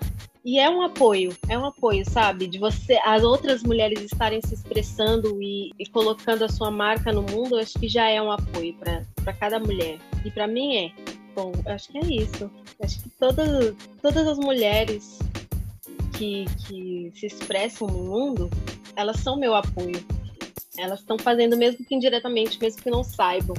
e 0.46 0.60
é 0.60 0.70
um 0.70 0.80
apoio, 0.80 1.36
é 1.48 1.58
um 1.58 1.64
apoio, 1.64 2.08
sabe? 2.08 2.46
De 2.46 2.56
você, 2.56 2.96
as 3.04 3.24
outras 3.24 3.64
mulheres 3.64 4.00
estarem 4.00 4.40
se 4.40 4.54
expressando 4.54 5.42
e, 5.42 5.72
e 5.76 5.84
colocando 5.86 6.44
a 6.44 6.48
sua 6.48 6.70
marca 6.70 7.12
no 7.12 7.22
mundo, 7.22 7.56
acho 7.56 7.76
que 7.76 7.88
já 7.88 8.08
é 8.08 8.22
um 8.22 8.30
apoio 8.30 8.72
para 8.74 9.32
cada 9.32 9.58
mulher. 9.58 9.98
E 10.24 10.30
para 10.30 10.46
mim 10.46 10.76
é. 10.76 10.92
Bom, 11.34 11.50
acho 11.66 11.90
que 11.90 11.98
é 11.98 12.06
isso. 12.22 12.48
Acho 12.80 13.02
que 13.02 13.08
todas, 13.18 13.74
todas 14.00 14.24
as 14.24 14.38
mulheres 14.38 15.18
que, 16.16 16.44
que 16.64 17.10
se 17.16 17.26
expressam 17.26 17.88
no 17.88 18.04
mundo, 18.04 18.48
elas 18.94 19.18
são 19.18 19.36
meu 19.36 19.52
apoio. 19.52 20.00
Elas 20.78 21.00
estão 21.00 21.18
fazendo, 21.18 21.56
mesmo 21.56 21.84
que 21.84 21.92
indiretamente, 21.92 22.56
mesmo 22.60 22.80
que 22.80 22.88
não 22.88 23.02
saibam 23.02 23.56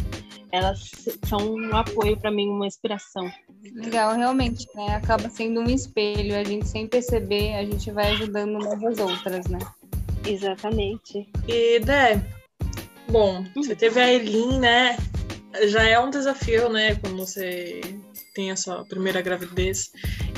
elas 0.52 0.92
são 1.28 1.56
um 1.56 1.76
apoio 1.76 2.18
para 2.18 2.32
mim, 2.32 2.50
uma 2.50 2.68
inspiração. 2.68 3.30
Legal, 3.74 4.16
realmente, 4.16 4.68
né? 4.76 4.96
Acaba 4.96 5.30
sendo 5.30 5.62
um 5.62 5.70
espelho, 5.70 6.36
a 6.36 6.44
gente 6.44 6.68
sem 6.68 6.88
perceber, 6.88 7.56
a 7.56 7.64
gente 7.64 7.92
vai 7.92 8.12
ajudando 8.12 8.56
umas 8.56 8.84
às 8.84 9.00
outras, 9.00 9.48
né? 9.48 9.60
Exatamente. 10.26 11.30
E, 11.48 11.80
Dé, 11.80 12.22
bom, 13.10 13.44
você 13.56 13.76
teve 13.76 14.00
a 14.00 14.12
Elin, 14.12 14.60
né? 14.60 14.98
Já 15.68 15.84
é 15.84 16.00
um 16.00 16.10
desafio, 16.10 16.70
né? 16.70 16.96
Quando 16.96 17.18
você 17.18 17.82
tem 18.34 18.52
a 18.52 18.56
sua 18.56 18.86
primeira 18.86 19.22
gravidez. 19.22 19.92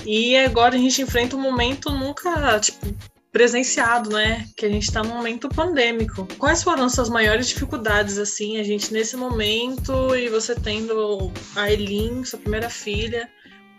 E 0.05 0.37
agora 0.37 0.75
a 0.75 0.79
gente 0.79 1.01
enfrenta 1.01 1.35
um 1.35 1.41
momento 1.41 1.91
nunca, 1.91 2.59
tipo, 2.59 2.87
presenciado, 3.31 4.09
né? 4.09 4.47
Que 4.57 4.65
a 4.65 4.69
gente 4.69 4.83
está 4.83 5.03
num 5.03 5.15
momento 5.15 5.49
pandêmico. 5.49 6.27
Quais 6.37 6.63
foram 6.63 6.89
suas 6.89 7.09
maiores 7.09 7.47
dificuldades, 7.47 8.17
assim, 8.17 8.57
a 8.57 8.63
gente 8.63 8.91
nesse 8.91 9.15
momento 9.15 10.15
e 10.15 10.29
você 10.29 10.55
tendo 10.55 11.31
a 11.55 11.71
Elin, 11.71 12.23
sua 12.23 12.39
primeira 12.39 12.69
filha? 12.69 13.29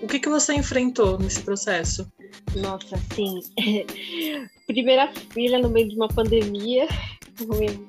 O 0.00 0.06
que, 0.06 0.18
que 0.18 0.28
você 0.28 0.54
enfrentou 0.54 1.18
nesse 1.18 1.42
processo? 1.42 2.10
Nossa, 2.54 2.96
sim. 3.14 3.40
primeira 4.66 5.12
filha 5.32 5.58
no 5.58 5.68
meio 5.68 5.88
de 5.88 5.96
uma 5.96 6.08
pandemia, 6.08 6.86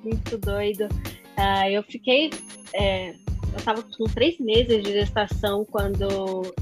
muito 0.04 0.38
doido. 0.38 0.86
Uh, 1.38 1.70
eu 1.70 1.84
fiquei. 1.84 2.32
É, 2.74 3.12
eu 3.12 3.58
estava 3.58 3.84
com 3.84 4.06
três 4.06 4.40
meses 4.40 4.84
de 4.84 4.92
gestação 4.92 5.66
quando 5.66 6.54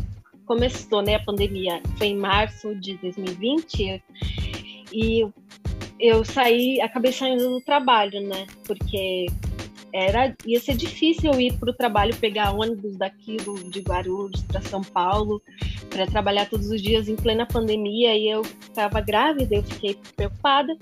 começou 0.45 1.01
né, 1.01 1.15
a 1.15 1.23
pandemia. 1.23 1.81
Foi 1.97 2.07
em 2.07 2.17
março 2.17 2.75
de 2.75 2.97
2020 2.97 4.03
e 4.91 5.27
eu 5.99 6.23
saí, 6.23 6.79
acabei 6.81 7.11
saindo 7.11 7.49
do 7.49 7.61
trabalho, 7.61 8.21
né? 8.21 8.47
Porque 8.65 9.27
era 9.93 10.35
ia 10.45 10.59
ser 10.59 10.75
difícil 10.75 11.39
ir 11.39 11.53
para 11.57 11.71
o 11.71 11.73
trabalho 11.73 12.15
pegar 12.15 12.51
ônibus 12.51 12.95
daqui 12.95 13.37
do, 13.37 13.55
de 13.69 13.79
Guarulhos 13.81 14.43
para 14.43 14.61
São 14.61 14.81
Paulo 14.81 15.41
para 15.89 16.05
trabalhar 16.05 16.47
todos 16.47 16.69
os 16.69 16.81
dias 16.81 17.07
em 17.07 17.15
plena 17.15 17.45
pandemia 17.45 18.15
e 18.15 18.29
eu 18.29 18.41
estava 18.41 19.01
grávida 19.01 19.55
eu 19.55 19.63
fiquei 19.63 19.97
preocupada. 20.15 20.77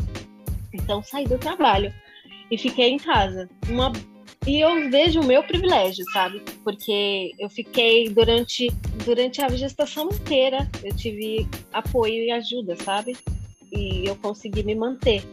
Então 0.73 1.01
saí 1.01 1.25
do 1.25 1.37
trabalho 1.37 1.93
e 2.51 2.57
fiquei 2.57 2.89
em 2.89 2.97
casa. 2.97 3.49
Uma 3.69 3.93
e 4.45 4.59
eu 4.59 4.89
vejo 4.89 5.21
o 5.21 5.25
meu 5.25 5.41
privilégio 5.43 6.05
sabe? 6.11 6.41
Porque 6.63 7.31
eu 7.39 7.49
fiquei 7.49 8.09
durante 8.09 8.69
durante 9.05 9.41
a 9.41 9.49
gestação 9.49 10.09
inteira 10.09 10.69
eu 10.83 10.95
tive 10.95 11.47
apoio 11.71 12.23
e 12.23 12.31
ajuda 12.31 12.75
sabe 12.75 13.17
e 13.71 14.05
eu 14.05 14.15
consegui 14.15 14.63
me 14.63 14.75
manter. 14.75 15.23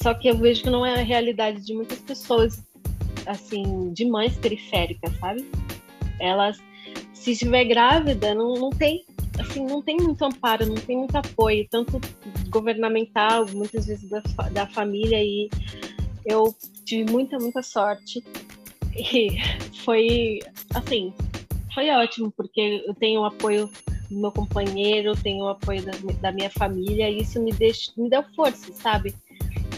Só 0.00 0.14
que 0.14 0.28
eu 0.28 0.36
vejo 0.36 0.62
que 0.64 0.70
não 0.70 0.84
é 0.84 0.94
a 0.94 1.02
realidade 1.02 1.64
de 1.64 1.74
muitas 1.74 1.98
pessoas, 2.00 2.64
assim, 3.26 3.92
de 3.92 4.04
mães 4.04 4.36
periféricas, 4.36 5.12
sabe? 5.18 5.48
Elas, 6.18 6.58
se 7.12 7.32
estiver 7.32 7.64
grávida, 7.64 8.34
não, 8.34 8.54
não 8.54 8.70
tem, 8.70 9.04
assim, 9.38 9.64
não 9.64 9.82
tem 9.82 9.96
muito 9.96 10.24
amparo, 10.24 10.66
não 10.66 10.74
tem 10.74 10.96
muito 10.96 11.16
apoio, 11.16 11.66
tanto 11.70 12.00
governamental, 12.48 13.46
muitas 13.52 13.86
vezes 13.86 14.08
da, 14.10 14.20
da 14.52 14.66
família, 14.66 15.22
e 15.22 15.48
eu 16.24 16.54
tive 16.84 17.10
muita, 17.10 17.38
muita 17.38 17.62
sorte. 17.62 18.24
E 18.96 19.38
foi, 19.84 20.40
assim, 20.74 21.12
foi 21.74 21.90
ótimo, 21.90 22.32
porque 22.36 22.84
eu 22.86 22.94
tenho 22.94 23.24
apoio 23.24 23.70
do 24.12 24.20
meu 24.20 24.32
companheiro, 24.32 25.16
tenho 25.16 25.44
o 25.44 25.48
apoio 25.48 25.82
da, 25.84 25.92
da 26.20 26.32
minha 26.32 26.50
família, 26.50 27.08
e 27.08 27.22
isso 27.22 27.42
me, 27.42 27.52
deixa, 27.52 27.90
me 27.96 28.08
deu 28.08 28.22
força, 28.34 28.72
sabe? 28.72 29.14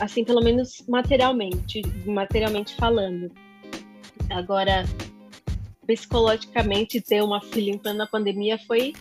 Assim, 0.00 0.24
pelo 0.24 0.42
menos 0.42 0.84
materialmente, 0.88 1.82
materialmente 2.04 2.74
falando. 2.74 3.30
Agora, 4.30 4.84
psicologicamente, 5.86 7.00
ter 7.00 7.22
uma 7.22 7.40
filha 7.40 7.70
em 7.70 7.78
plena 7.78 8.06
pandemia 8.06 8.58
foi, 8.66 8.92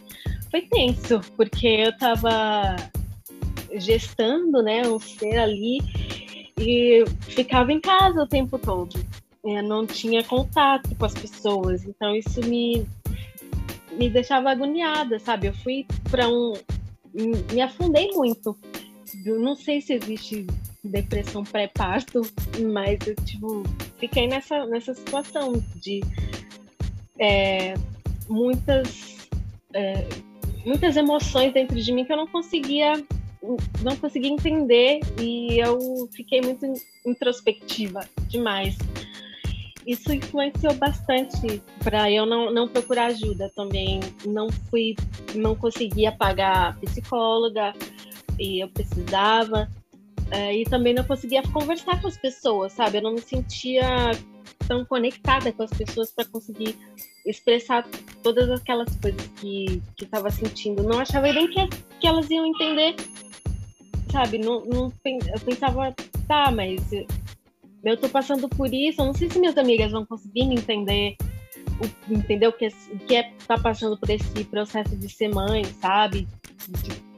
foi 0.51 0.61
tenso, 0.61 1.19
porque 1.35 1.67
eu 1.67 1.97
tava 1.97 2.75
gestando, 3.75 4.61
né, 4.61 4.87
um 4.87 4.99
ser 4.99 5.37
ali 5.37 5.79
e 6.59 7.03
ficava 7.21 7.71
em 7.71 7.79
casa 7.79 8.21
o 8.21 8.27
tempo 8.27 8.59
todo. 8.59 8.93
Eu 9.43 9.63
não 9.63 9.85
tinha 9.85 10.23
contato 10.23 10.95
com 10.95 11.05
as 11.05 11.13
pessoas, 11.13 11.83
então 11.83 12.15
isso 12.15 12.39
me 12.41 12.85
me 13.97 14.09
deixava 14.09 14.51
agoniada, 14.51 15.19
sabe? 15.19 15.47
Eu 15.47 15.53
fui 15.53 15.85
para 16.09 16.27
um. 16.27 16.53
Me 17.51 17.61
afundei 17.61 18.11
muito. 18.11 18.57
Eu 19.25 19.39
não 19.39 19.55
sei 19.55 19.79
se 19.81 19.93
existe 19.93 20.47
depressão 20.83 21.43
pré-parto, 21.43 22.21
mas 22.73 22.99
eu 23.07 23.15
tipo, 23.23 23.63
fiquei 23.99 24.27
nessa, 24.27 24.65
nessa 24.65 24.93
situação 24.93 25.53
de 25.75 26.01
é, 27.19 27.75
muitas, 28.27 29.29
é, 29.73 30.07
muitas 30.65 30.97
emoções 30.97 31.53
dentro 31.53 31.79
de 31.79 31.91
mim 31.91 32.03
que 32.03 32.11
eu 32.11 32.17
não 32.17 32.27
conseguia 32.27 32.93
não 33.83 33.95
conseguia 33.97 34.31
entender 34.31 35.01
e 35.19 35.59
eu 35.59 36.07
fiquei 36.13 36.41
muito 36.41 36.65
introspectiva 37.05 38.07
demais. 38.29 38.77
Isso 39.85 40.13
influenciou 40.13 40.73
bastante 40.75 41.61
para 41.83 42.09
eu 42.09 42.25
não, 42.25 42.51
não 42.51 42.67
procurar 42.67 43.07
ajuda 43.07 43.51
também. 43.55 43.99
Não 44.25 44.49
fui, 44.69 44.95
não 45.35 45.55
conseguia 45.55 46.11
pagar 46.11 46.77
psicóloga 46.79 47.73
e 48.39 48.63
eu 48.63 48.69
precisava. 48.69 49.69
É, 50.31 50.55
e 50.55 50.63
também 50.63 50.93
não 50.93 51.03
conseguia 51.03 51.43
conversar 51.43 52.01
com 52.01 52.07
as 52.07 52.17
pessoas, 52.17 52.71
sabe? 52.73 52.97
Eu 52.97 53.03
não 53.03 53.13
me 53.13 53.21
sentia 53.21 54.11
tão 54.67 54.85
conectada 54.85 55.51
com 55.51 55.63
as 55.63 55.69
pessoas 55.71 56.11
para 56.11 56.25
conseguir 56.25 56.77
expressar 57.25 57.85
todas 58.23 58.49
aquelas 58.49 58.95
coisas 58.97 59.27
que 59.39 59.81
que 59.95 60.05
estava 60.05 60.31
sentindo. 60.31 60.83
Não 60.83 60.99
achava 60.99 61.31
nem 61.31 61.47
que, 61.47 61.67
que 61.99 62.07
elas 62.07 62.29
iam 62.29 62.45
entender, 62.45 62.95
sabe? 64.11 64.37
Não, 64.37 64.63
não, 64.65 64.93
eu 65.05 65.39
pensava, 65.45 65.93
tá, 66.27 66.51
mas 66.51 66.81
eu 67.83 67.97
tô 67.97 68.07
passando 68.07 68.47
por 68.47 68.73
isso, 68.73 69.01
eu 69.01 69.05
não 69.05 69.13
sei 69.13 69.29
se 69.29 69.39
minhas 69.39 69.57
amigas 69.57 69.91
vão 69.91 70.05
conseguir 70.05 70.45
me 70.45 70.55
entender, 70.55 71.15
o, 71.81 72.13
entender 72.13 72.47
o 72.47 72.53
que, 72.53 72.67
o 72.67 72.99
que 72.99 73.15
é 73.15 73.31
tá 73.45 73.57
passando 73.57 73.97
por 73.97 74.09
esse 74.09 74.43
processo 74.45 74.95
de 74.95 75.09
ser 75.09 75.27
mãe, 75.29 75.63
sabe? 75.81 76.27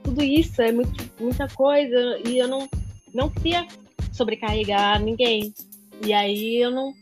Tudo 0.03 0.23
isso 0.23 0.61
é 0.61 0.71
muito, 0.71 1.11
muita 1.19 1.47
coisa 1.49 2.19
e 2.27 2.37
eu 2.37 2.47
não, 2.47 2.67
não 3.13 3.29
queria 3.29 3.67
sobrecarregar 4.11 5.01
ninguém. 5.01 5.53
E 6.03 6.13
aí 6.13 6.57
eu 6.57 6.71
não. 6.71 6.93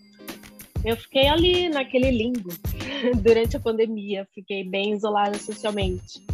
Eu 0.83 0.97
fiquei 0.97 1.27
ali 1.27 1.69
naquele 1.69 2.11
limbo 2.11 2.49
durante 3.23 3.55
a 3.55 3.59
pandemia, 3.59 4.27
fiquei 4.33 4.63
bem 4.63 4.93
isolada 4.93 5.37
socialmente 5.37 6.32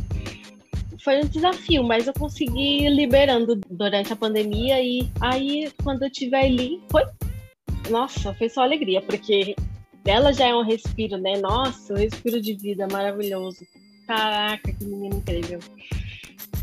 foi 1.04 1.22
um 1.24 1.28
desafio, 1.28 1.84
mas 1.84 2.08
eu 2.08 2.14
consegui 2.14 2.88
liberando 2.90 3.60
durante 3.70 4.12
a 4.14 4.16
pandemia 4.16 4.82
e 4.82 5.10
aí 5.20 5.72
quando 5.84 6.04
eu 6.04 6.10
tive 6.10 6.36
a 6.36 6.46
Eileen 6.46 6.82
foi 6.92 7.04
nossa, 7.90 8.34
foi 8.36 8.50
só 8.50 8.62
alegria, 8.62 9.02
porque 9.02 9.56
ela 10.06 10.32
já 10.32 10.48
é 10.48 10.56
um 10.56 10.64
respiro, 10.64 11.18
né? 11.18 11.38
Nossa, 11.38 11.94
um 11.94 11.98
respiro 11.98 12.42
de 12.42 12.54
vida 12.54 12.88
maravilhoso. 12.92 13.66
Caraca, 14.08 14.72
que 14.72 14.86
menina 14.86 15.16
incrível. 15.16 15.60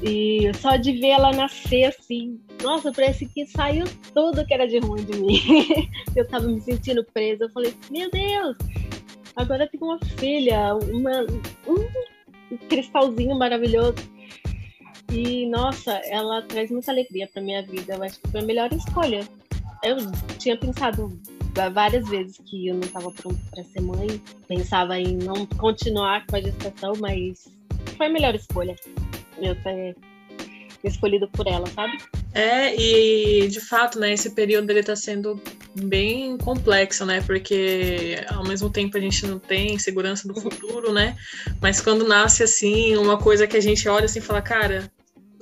E 0.03 0.53
só 0.55 0.77
de 0.77 0.93
ver 0.93 1.09
ela 1.09 1.33
nascer 1.33 1.85
assim, 1.85 2.41
nossa, 2.63 2.93
parece 2.93 3.27
que 3.27 3.47
saiu 3.47 3.85
tudo 4.13 4.45
que 4.45 4.53
era 4.53 4.67
de 4.67 4.79
ruim 4.79 5.05
de 5.05 5.19
mim. 5.19 5.41
eu 6.15 6.27
tava 6.29 6.47
me 6.49 6.61
sentindo 6.61 7.05
presa. 7.05 7.45
Eu 7.45 7.51
falei, 7.51 7.75
meu 7.91 8.11
Deus, 8.11 8.57
agora 9.35 9.65
eu 9.65 9.69
tenho 9.69 9.85
uma 9.85 9.99
filha, 10.19 10.75
uma, 10.75 11.23
um 11.69 12.57
cristalzinho 12.69 13.37
maravilhoso. 13.37 14.16
E 15.11 15.47
nossa, 15.47 15.93
ela 16.05 16.43
traz 16.43 16.71
muita 16.71 16.91
alegria 16.91 17.29
para 17.33 17.43
minha 17.43 17.63
vida. 17.63 17.95
Eu 17.95 18.03
acho 18.03 18.21
que 18.21 18.31
foi 18.31 18.41
a 18.41 18.45
melhor 18.45 18.73
escolha. 18.73 19.27
Eu 19.83 19.97
tinha 20.39 20.57
pensado 20.57 21.19
várias 21.73 22.09
vezes 22.09 22.39
que 22.45 22.69
eu 22.69 22.75
não 22.75 22.83
estava 22.83 23.11
pronta 23.11 23.41
para 23.51 23.65
ser 23.65 23.81
mãe. 23.81 24.21
Pensava 24.49 24.99
em 24.99 25.17
não 25.17 25.47
continuar 25.47 26.27
com 26.27 26.37
a 26.37 26.41
gestação, 26.41 26.93
mas 26.99 27.49
foi 27.97 28.07
a 28.07 28.11
melhor 28.11 28.35
escolha. 28.35 28.77
Eu 29.41 29.55
ter 29.63 29.97
escolhido 30.85 31.29
por 31.29 31.47
ela, 31.47 31.67
sabe? 31.69 31.99
É, 32.33 32.75
e 32.77 33.49
de 33.49 33.61
fato, 33.61 33.99
né, 33.99 34.13
esse 34.13 34.31
período 34.35 34.71
ele 34.71 34.83
tá 34.83 34.95
sendo 34.95 35.41
bem 35.75 36.37
complexo, 36.37 37.05
né? 37.07 37.23
Porque 37.23 38.23
ao 38.29 38.45
mesmo 38.47 38.69
tempo 38.71 38.97
a 38.97 39.01
gente 39.01 39.27
não 39.27 39.39
tem 39.39 39.79
segurança 39.79 40.29
do 40.29 40.39
futuro, 40.39 40.93
né? 40.93 41.17
Mas 41.61 41.81
quando 41.81 42.07
nasce 42.07 42.43
assim, 42.43 42.97
uma 42.97 43.19
coisa 43.19 43.47
que 43.47 43.57
a 43.57 43.61
gente 43.61 43.89
olha 43.89 44.05
assim 44.05 44.19
e 44.19 44.23
fala, 44.23 44.43
cara, 44.43 44.91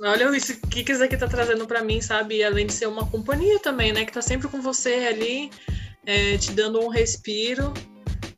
Olha 0.05 0.37
isso, 0.37 0.53
o 0.53 0.67
que, 0.67 0.83
que 0.83 0.91
isso 0.91 1.03
aqui 1.03 1.17
tá 1.17 1.27
trazendo 1.27 1.65
para 1.65 1.83
mim, 1.83 1.99
sabe? 1.99 2.37
E 2.37 2.43
além 2.43 2.67
de 2.67 2.73
ser 2.73 2.87
uma 2.87 3.07
companhia 3.07 3.59
também, 3.59 3.91
né? 3.91 4.05
Que 4.05 4.11
tá 4.11 4.21
sempre 4.21 4.47
com 4.47 4.61
você 4.61 5.07
ali, 5.09 5.49
é, 6.05 6.37
te 6.37 6.51
dando 6.51 6.79
um 6.79 6.89
respiro, 6.89 7.73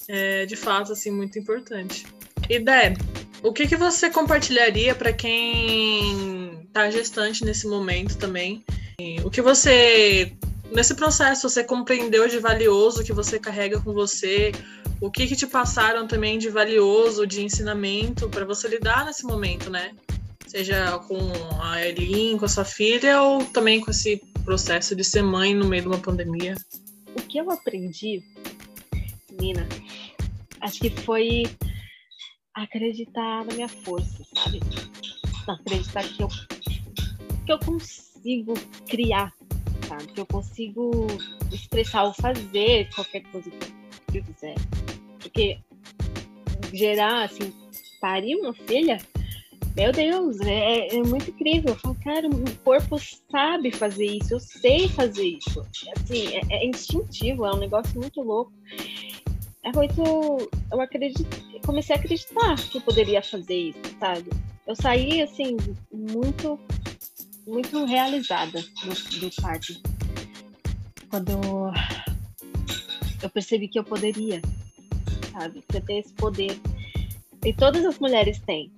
é, 0.07 0.45
de 0.45 0.55
fato, 0.55 0.93
assim, 0.93 1.11
muito 1.11 1.37
importante. 1.37 2.05
E 2.49 2.57
Deb, 2.57 2.97
o 3.43 3.51
que, 3.51 3.67
que 3.67 3.75
você 3.75 4.09
compartilharia 4.09 4.95
para 4.95 5.11
quem 5.11 6.67
tá 6.71 6.89
gestante 6.89 7.43
nesse 7.43 7.67
momento 7.67 8.17
também? 8.17 8.63
O 9.25 9.29
que 9.29 9.41
você, 9.41 10.31
nesse 10.71 10.95
processo, 10.95 11.49
você 11.49 11.65
compreendeu 11.65 12.29
de 12.29 12.39
valioso 12.39 13.03
que 13.03 13.11
você 13.11 13.37
carrega 13.37 13.79
com 13.81 13.93
você? 13.93 14.53
O 15.01 15.11
que, 15.11 15.27
que 15.27 15.35
te 15.35 15.45
passaram 15.45 16.07
também 16.07 16.39
de 16.39 16.49
valioso, 16.49 17.27
de 17.27 17.43
ensinamento 17.43 18.29
para 18.29 18.45
você 18.45 18.69
lidar 18.69 19.05
nesse 19.05 19.25
momento, 19.25 19.69
né? 19.69 19.91
Seja 20.57 20.97
com 21.07 21.19
a 21.61 21.85
Elin, 21.85 22.35
com 22.35 22.45
a 22.45 22.47
sua 22.47 22.65
filha, 22.65 23.21
ou 23.21 23.45
também 23.45 23.79
com 23.79 23.91
esse 23.91 24.17
processo 24.43 24.95
de 24.95 25.03
ser 25.03 25.21
mãe 25.21 25.53
no 25.53 25.67
meio 25.67 25.83
de 25.83 25.87
uma 25.87 25.99
pandemia? 25.99 26.55
O 27.15 27.21
que 27.21 27.37
eu 27.37 27.51
aprendi, 27.51 28.23
menina, 29.29 29.69
acho 30.59 30.79
que 30.79 30.89
foi 30.89 31.43
acreditar 32.55 33.45
na 33.45 33.53
minha 33.53 33.67
força, 33.67 34.25
sabe? 34.33 34.59
Acreditar 35.47 36.03
que 36.05 36.23
eu, 36.23 36.27
que 37.45 37.51
eu 37.51 37.59
consigo 37.59 38.55
criar, 38.89 39.31
sabe? 39.87 40.07
Que 40.07 40.21
eu 40.21 40.25
consigo 40.25 41.05
expressar 41.51 42.05
ou 42.05 42.15
fazer 42.15 42.89
qualquer 42.95 43.21
coisa 43.31 43.51
que 44.11 44.17
eu 44.17 44.23
quiser. 44.23 44.55
Porque 45.19 45.59
gerar, 46.73 47.25
assim, 47.25 47.53
parir 48.01 48.37
uma 48.37 48.55
filha 48.55 48.97
meu 49.77 49.91
Deus, 49.91 50.39
é, 50.41 50.87
é 50.87 51.03
muito 51.03 51.29
incrível. 51.29 51.69
Eu 51.69 51.75
falo, 51.75 51.95
cara, 52.03 52.27
o 52.27 52.55
corpo 52.63 52.97
sabe 53.31 53.71
fazer 53.71 54.05
isso, 54.05 54.33
eu 54.33 54.39
sei 54.39 54.89
fazer 54.89 55.37
isso. 55.37 55.63
Assim, 55.95 56.35
é, 56.35 56.41
é 56.49 56.65
instintivo, 56.65 57.45
é 57.45 57.53
um 57.53 57.59
negócio 57.59 57.99
muito 57.99 58.19
louco. 58.21 58.51
É 59.63 59.71
muito. 59.71 60.01
Eu 60.71 60.81
acredito, 60.81 61.29
comecei 61.63 61.95
a 61.95 61.99
acreditar 61.99 62.55
que 62.55 62.79
eu 62.79 62.81
poderia 62.81 63.21
fazer 63.21 63.55
isso, 63.55 63.79
sabe? 63.99 64.31
Eu 64.65 64.75
saí, 64.75 65.21
assim, 65.21 65.55
muito, 65.93 66.59
muito 67.45 67.85
realizada 67.85 68.59
do, 68.59 69.19
do. 69.19 69.29
Quando 71.07 71.39
eu 73.21 73.29
percebi 73.29 73.67
que 73.67 73.77
eu 73.77 73.83
poderia, 73.83 74.41
sabe? 75.31 75.63
Que 75.69 75.77
eu 75.77 75.81
tenho 75.81 75.99
esse 75.99 76.13
poder. 76.13 76.59
E 77.45 77.53
todas 77.53 77.85
as 77.85 77.99
mulheres 77.99 78.39
têm 78.39 78.71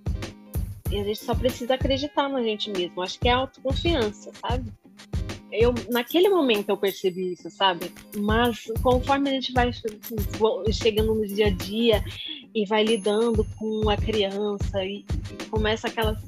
e 0.91 0.99
a 0.99 1.03
gente 1.03 1.23
só 1.23 1.35
precisa 1.35 1.75
acreditar 1.75 2.27
na 2.29 2.41
gente 2.41 2.69
mesmo. 2.69 3.01
Acho 3.01 3.19
que 3.19 3.27
é 3.27 3.31
autoconfiança, 3.31 4.31
sabe? 4.41 4.71
Eu, 5.51 5.73
naquele 5.89 6.29
momento 6.29 6.69
eu 6.69 6.77
percebi 6.77 7.33
isso, 7.33 7.49
sabe? 7.49 7.91
Mas 8.15 8.71
conforme 8.83 9.29
a 9.29 9.33
gente 9.33 9.51
vai 9.51 9.71
chegando 10.71 11.15
no 11.15 11.25
dia 11.25 11.47
a 11.47 11.49
dia 11.49 12.03
e 12.53 12.65
vai 12.65 12.83
lidando 12.83 13.45
com 13.57 13.89
a 13.89 13.97
criança 13.97 14.83
e, 14.83 15.05
e 15.39 15.45
começa 15.49 15.87
aquelas 15.87 16.19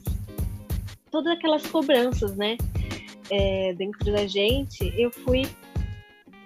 todas 1.12 1.34
aquelas 1.34 1.66
cobranças, 1.68 2.36
né? 2.36 2.58
É, 3.30 3.74
dentro 3.74 4.12
da 4.12 4.26
gente, 4.26 4.92
eu 4.98 5.12
fui 5.12 5.44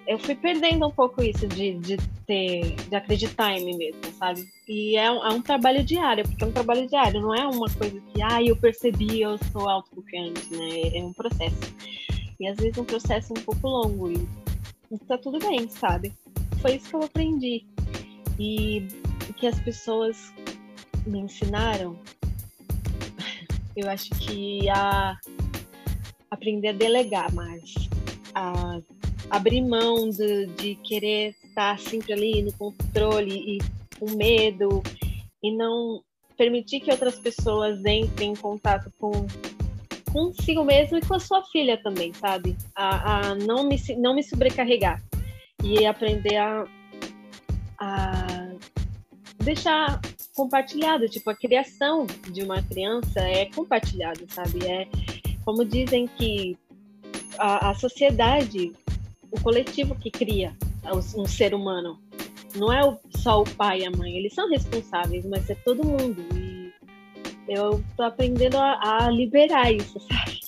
eu 0.08 0.20
fui 0.20 0.36
perdendo 0.36 0.86
um 0.88 0.92
pouco 0.92 1.24
isso 1.24 1.48
de, 1.48 1.74
de 1.80 1.98
ter, 2.28 2.76
de 2.76 2.96
acreditar 2.96 3.58
em 3.58 3.66
mim 3.66 3.78
mesmo, 3.78 4.02
sabe? 4.20 4.48
E 4.68 4.98
é 4.98 5.06
é 5.06 5.30
um, 5.30 5.42
trabalho 5.42 5.84
diário, 5.84 6.24
porque 6.24 6.44
é 6.44 6.48
um 6.48 6.52
trabalho 6.52 6.88
diário, 6.88 7.22
não 7.22 7.36
é 7.36 7.46
uma 7.48 7.70
coisa 7.70 8.02
que, 8.02 8.22
ah, 8.22 8.42
eu 8.42 8.56
percebi, 8.56 9.22
eu 9.22 9.38
sou 9.52 9.70
autoconfiante, 9.70 10.52
né? 10.52 10.98
É 10.98 11.04
um 11.04 11.14
processo. 11.14 11.56
E 12.40 12.48
às 12.48 12.58
vezes 12.58 12.78
é 12.78 12.82
um 12.82 12.86
processo 12.86 13.32
um 13.32 13.42
pouco 13.42 13.68
longo 13.68 14.12
e, 14.12 14.28
e 14.92 14.98
tá 15.00 15.18
tudo 15.18 15.40
bem, 15.40 15.70
sabe? 15.70 16.12
Foi 16.62 16.76
isso 16.76 16.90
que 16.90 16.96
eu 16.96 17.04
aprendi. 17.04 17.66
E 18.40 18.88
que 19.38 19.48
as 19.48 19.60
pessoas 19.60 20.34
me 21.06 21.20
ensinaram, 21.20 21.98
eu 23.76 23.90
acho 23.90 24.10
que 24.12 24.68
a 24.70 25.18
aprender 26.32 26.70
a 26.70 26.74
delegar 26.74 27.34
mais, 27.34 27.74
a 28.34 28.80
abrir 29.30 29.62
mão 29.62 30.10
de, 30.10 30.48
de 30.48 30.76
querer 30.76 31.36
estar 31.44 31.80
sempre 31.80 32.14
ali 32.14 32.42
no 32.42 32.52
controle 32.54 33.58
e 33.58 33.85
com 34.00 34.12
medo 34.16 34.82
e 35.44 35.56
não 35.56 36.02
permitir 36.38 36.82
que 36.82 36.92
outras 36.92 37.18
pessoas 37.20 37.80
entrem 37.86 38.32
em 38.32 38.36
contato 38.36 38.92
com 39.00 39.12
consigo 40.12 40.64
mesmo 40.64 40.98
e 40.98 41.02
com 41.02 41.14
a 41.14 41.20
sua 41.20 41.44
filha 41.44 41.78
também, 41.78 42.14
sabe? 42.14 42.56
A, 42.74 43.32
a 43.32 43.36
não, 43.36 43.68
me, 43.68 43.76
não 43.98 44.16
me 44.16 44.24
sobrecarregar 44.24 45.04
e 45.62 45.86
aprender 45.86 46.38
a, 46.38 46.66
a 47.78 48.48
deixar 49.44 50.00
compartilhado, 50.34 51.10
tipo, 51.10 51.30
a 51.30 51.36
criação 51.36 52.08
de 52.32 52.44
uma 52.44 52.62
criança 52.64 53.20
é 53.20 53.46
compartilhada, 53.48 54.22
sabe? 54.30 54.66
É 54.66 54.88
como 55.44 55.66
dizem 55.66 56.08
que 56.08 56.58
a, 57.38 57.72
a 57.72 57.76
sociedade 57.76 58.72
o 59.32 59.42
coletivo 59.42 59.96
que 59.96 60.10
cria 60.10 60.56
um 61.16 61.26
ser 61.26 61.54
humano. 61.54 62.00
Não 62.56 62.72
é 62.72 62.98
só 63.18 63.42
o 63.42 63.50
pai 63.56 63.82
e 63.82 63.86
a 63.86 63.92
mãe, 63.92 64.18
eles 64.18 64.34
são 64.34 64.50
responsáveis, 64.50 65.26
mas 65.26 65.50
é 65.50 65.56
todo 65.56 65.86
mundo. 65.86 66.22
E 66.34 66.74
eu 67.48 67.84
tô 67.96 68.04
aprendendo 68.04 68.58
a, 68.58 69.06
a 69.06 69.10
liberar 69.10 69.72
isso, 69.72 70.00
sabe? 70.00 70.42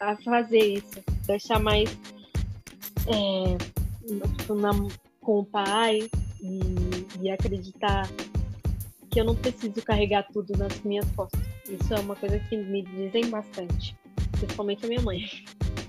A, 0.00 0.10
a, 0.10 0.16
fazer 0.18 0.74
isso, 0.78 1.02
deixar 1.26 1.58
mais 1.58 1.90
é, 3.06 4.52
na, 4.52 4.70
com 5.20 5.40
o 5.40 5.44
pai 5.44 6.08
e, 6.40 6.60
e 7.20 7.30
acreditar 7.30 8.08
que 9.10 9.20
eu 9.20 9.24
não 9.24 9.34
preciso 9.34 9.80
carregar 9.82 10.26
tudo 10.32 10.56
nas 10.58 10.80
minhas 10.82 11.10
costas. 11.12 11.40
Isso 11.68 11.94
é 11.94 12.00
uma 12.00 12.16
coisa 12.16 12.38
que 12.38 12.56
me 12.56 12.82
dizem 12.82 13.30
bastante, 13.30 13.96
principalmente 14.32 14.84
a 14.84 14.88
minha 14.88 15.00
mãe. 15.00 15.24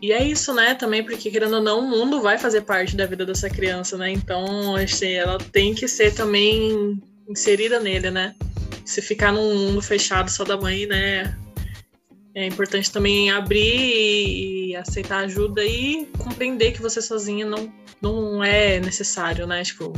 E 0.05 0.11
é 0.11 0.23
isso, 0.23 0.53
né? 0.53 0.75
Também 0.75 1.03
porque, 1.03 1.31
querendo 1.31 1.55
ou 1.55 1.63
não, 1.63 1.79
o 1.79 1.89
mundo 1.89 2.21
vai 2.21 2.37
fazer 2.37 2.61
parte 2.61 2.95
da 2.95 3.07
vida 3.07 3.25
dessa 3.25 3.49
criança, 3.49 3.97
né? 3.97 4.11
Então, 4.11 4.75
assim, 4.75 5.13
ela 5.13 5.39
tem 5.39 5.73
que 5.73 5.87
ser 5.87 6.13
também 6.13 7.01
inserida 7.27 7.79
nele, 7.79 8.11
né? 8.11 8.35
Se 8.85 9.01
ficar 9.01 9.31
num 9.31 9.55
mundo 9.55 9.81
fechado 9.81 10.29
só 10.29 10.43
da 10.43 10.55
mãe, 10.55 10.85
né? 10.85 11.35
É 12.35 12.45
importante 12.45 12.91
também 12.91 13.31
abrir 13.31 14.69
e 14.69 14.75
aceitar 14.75 15.23
ajuda 15.23 15.65
e 15.65 16.07
compreender 16.19 16.73
que 16.73 16.83
você 16.83 17.01
sozinha 17.01 17.47
não, 17.47 17.73
não 17.99 18.43
é 18.43 18.79
necessário, 18.79 19.47
né? 19.47 19.63
Tipo, 19.63 19.91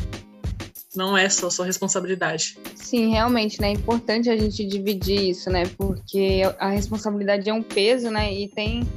não 0.95 1.17
é 1.17 1.27
só 1.27 1.49
sua 1.49 1.65
responsabilidade. 1.65 2.57
Sim, 2.75 3.11
realmente, 3.11 3.59
né? 3.59 3.67
É 3.67 3.73
importante 3.73 4.29
a 4.29 4.37
gente 4.37 4.65
dividir 4.65 5.31
isso, 5.31 5.49
né? 5.49 5.63
Porque 5.77 6.43
a 6.57 6.69
responsabilidade 6.69 7.49
é 7.49 7.53
um 7.53 7.61
peso, 7.61 8.09
né? 8.09 8.33
E 8.33 8.47
tem 8.47 8.87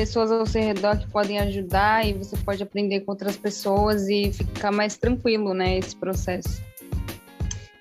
pessoas 0.00 0.32
ao 0.32 0.46
seu 0.46 0.62
redor 0.62 0.96
que 0.96 1.06
podem 1.10 1.38
ajudar 1.40 2.08
e 2.08 2.14
você 2.14 2.34
pode 2.38 2.62
aprender 2.62 3.00
com 3.00 3.12
outras 3.12 3.36
pessoas 3.36 4.08
e 4.08 4.32
ficar 4.32 4.72
mais 4.72 4.96
tranquilo, 4.96 5.52
né? 5.52 5.76
Esse 5.76 5.94
processo. 5.94 6.62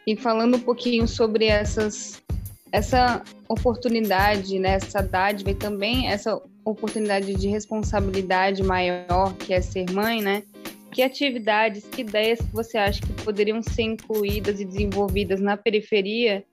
E 0.05 0.17
falando 0.17 0.58
um 0.58 0.60
pouquinho 0.60 1.08
sobre 1.08 1.45
essas 1.45 2.21
essa 2.73 3.23
oportunidade, 3.47 4.60
né, 4.60 4.71
essa 4.71 5.01
dádiva 5.01 5.51
e 5.51 5.55
também 5.55 6.10
essa 6.10 6.39
oportunidade 6.65 7.34
de 7.34 7.47
responsabilidade 7.47 8.62
maior 8.63 9.34
que 9.38 9.53
é 9.53 9.62
ser 9.62 9.89
mãe, 9.89 10.21
né? 10.21 10.43
Que 10.91 11.01
atividades, 11.01 11.86
que 11.86 12.01
ideias 12.01 12.39
que 12.39 12.51
você 12.51 12.77
acha 12.77 12.99
que 12.99 13.13
poderiam 13.23 13.63
ser 13.63 13.84
incluídas 13.84 14.60
e 14.60 14.65
desenvolvidas 14.65 15.39
na 15.39 15.55
periferia 15.55 16.43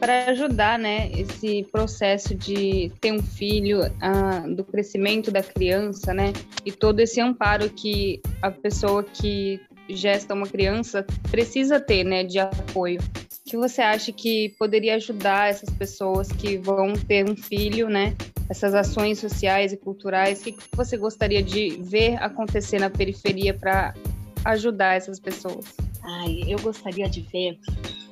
para 0.00 0.30
ajudar, 0.30 0.78
né, 0.78 1.10
esse 1.12 1.64
processo 1.70 2.34
de 2.34 2.92
ter 3.00 3.12
um 3.12 3.22
filho, 3.22 3.80
uh, 3.80 4.54
do 4.54 4.64
crescimento 4.64 5.30
da 5.30 5.42
criança, 5.42 6.12
né, 6.12 6.32
e 6.64 6.72
todo 6.72 7.00
esse 7.00 7.20
amparo 7.20 7.70
que 7.70 8.20
a 8.42 8.50
pessoa 8.50 9.02
que 9.02 9.60
gesta 9.88 10.34
uma 10.34 10.46
criança 10.46 11.04
precisa 11.30 11.80
ter, 11.80 12.04
né, 12.04 12.24
de 12.24 12.38
apoio. 12.38 13.00
O 13.00 13.50
que 13.50 13.56
você 13.56 13.82
acha 13.82 14.10
que 14.12 14.54
poderia 14.58 14.94
ajudar 14.96 15.50
essas 15.50 15.70
pessoas 15.70 16.28
que 16.28 16.56
vão 16.56 16.94
ter 16.94 17.28
um 17.28 17.36
filho, 17.36 17.88
né, 17.88 18.14
essas 18.48 18.74
ações 18.74 19.18
sociais 19.18 19.72
e 19.72 19.76
culturais? 19.76 20.40
O 20.40 20.44
que 20.44 20.56
você 20.74 20.96
gostaria 20.96 21.42
de 21.42 21.78
ver 21.82 22.16
acontecer 22.22 22.78
na 22.78 22.90
periferia 22.90 23.54
para 23.54 23.94
ajudar 24.44 24.96
essas 24.96 25.20
pessoas? 25.20 25.64
Ai, 26.02 26.44
eu 26.46 26.58
gostaria 26.58 27.08
de 27.08 27.22
ver 27.22 27.58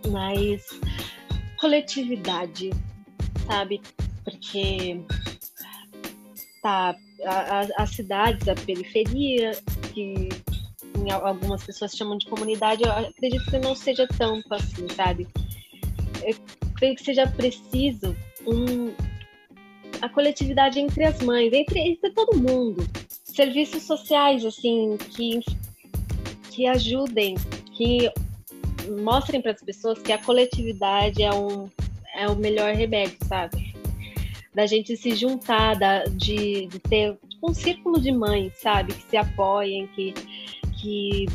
mais 0.09 0.63
coletividade, 1.63 2.71
sabe? 3.47 3.81
Porque 4.25 5.01
tá, 6.61 6.97
as 7.77 7.91
cidades, 7.91 8.49
a 8.49 8.55
periferia, 8.57 9.53
que 9.95 10.29
algumas 11.23 11.65
pessoas 11.65 11.97
chamam 11.97 12.19
de 12.19 12.27
comunidade, 12.27 12.83
eu 12.83 12.91
acredito 12.91 13.49
que 13.49 13.59
não 13.59 13.77
seja 13.77 14.09
tanto 14.19 14.53
assim, 14.53 14.89
sabe? 14.89 15.29
Eu 16.25 16.35
creio 16.75 16.97
que 16.97 17.05
seja 17.05 17.29
preciso 17.29 18.17
um, 18.45 18.93
a 20.01 20.09
coletividade 20.09 20.81
entre 20.81 21.05
as 21.05 21.23
mães, 21.23 21.53
entre, 21.53 21.79
entre 21.79 22.11
todo 22.11 22.39
mundo. 22.39 22.85
Serviços 23.25 23.85
sociais, 23.85 24.45
assim, 24.45 24.97
que, 25.11 25.41
que 26.51 26.67
ajudem, 26.67 27.37
que 27.77 28.11
mostrem 29.01 29.41
para 29.41 29.53
as 29.53 29.63
pessoas 29.63 29.99
que 30.01 30.13
a 30.13 30.19
coletividade 30.19 31.23
é, 31.23 31.33
um, 31.33 31.69
é 32.15 32.29
o 32.29 32.37
melhor 32.37 32.75
remédio, 32.75 33.17
sabe? 33.27 33.75
Da 34.55 34.67
gente 34.67 34.97
se 34.97 35.15
juntar, 35.15 35.75
da, 35.77 36.05
de, 36.05 36.67
de 36.67 36.79
ter 36.79 37.17
tipo, 37.29 37.51
um 37.51 37.55
círculo 37.55 38.01
de 38.01 38.13
mães, 38.13 38.53
sabe? 38.61 38.93
Que 38.93 39.11
se 39.11 39.17
apoiem, 39.17 39.87
que, 39.89 40.13
que, 40.81 41.27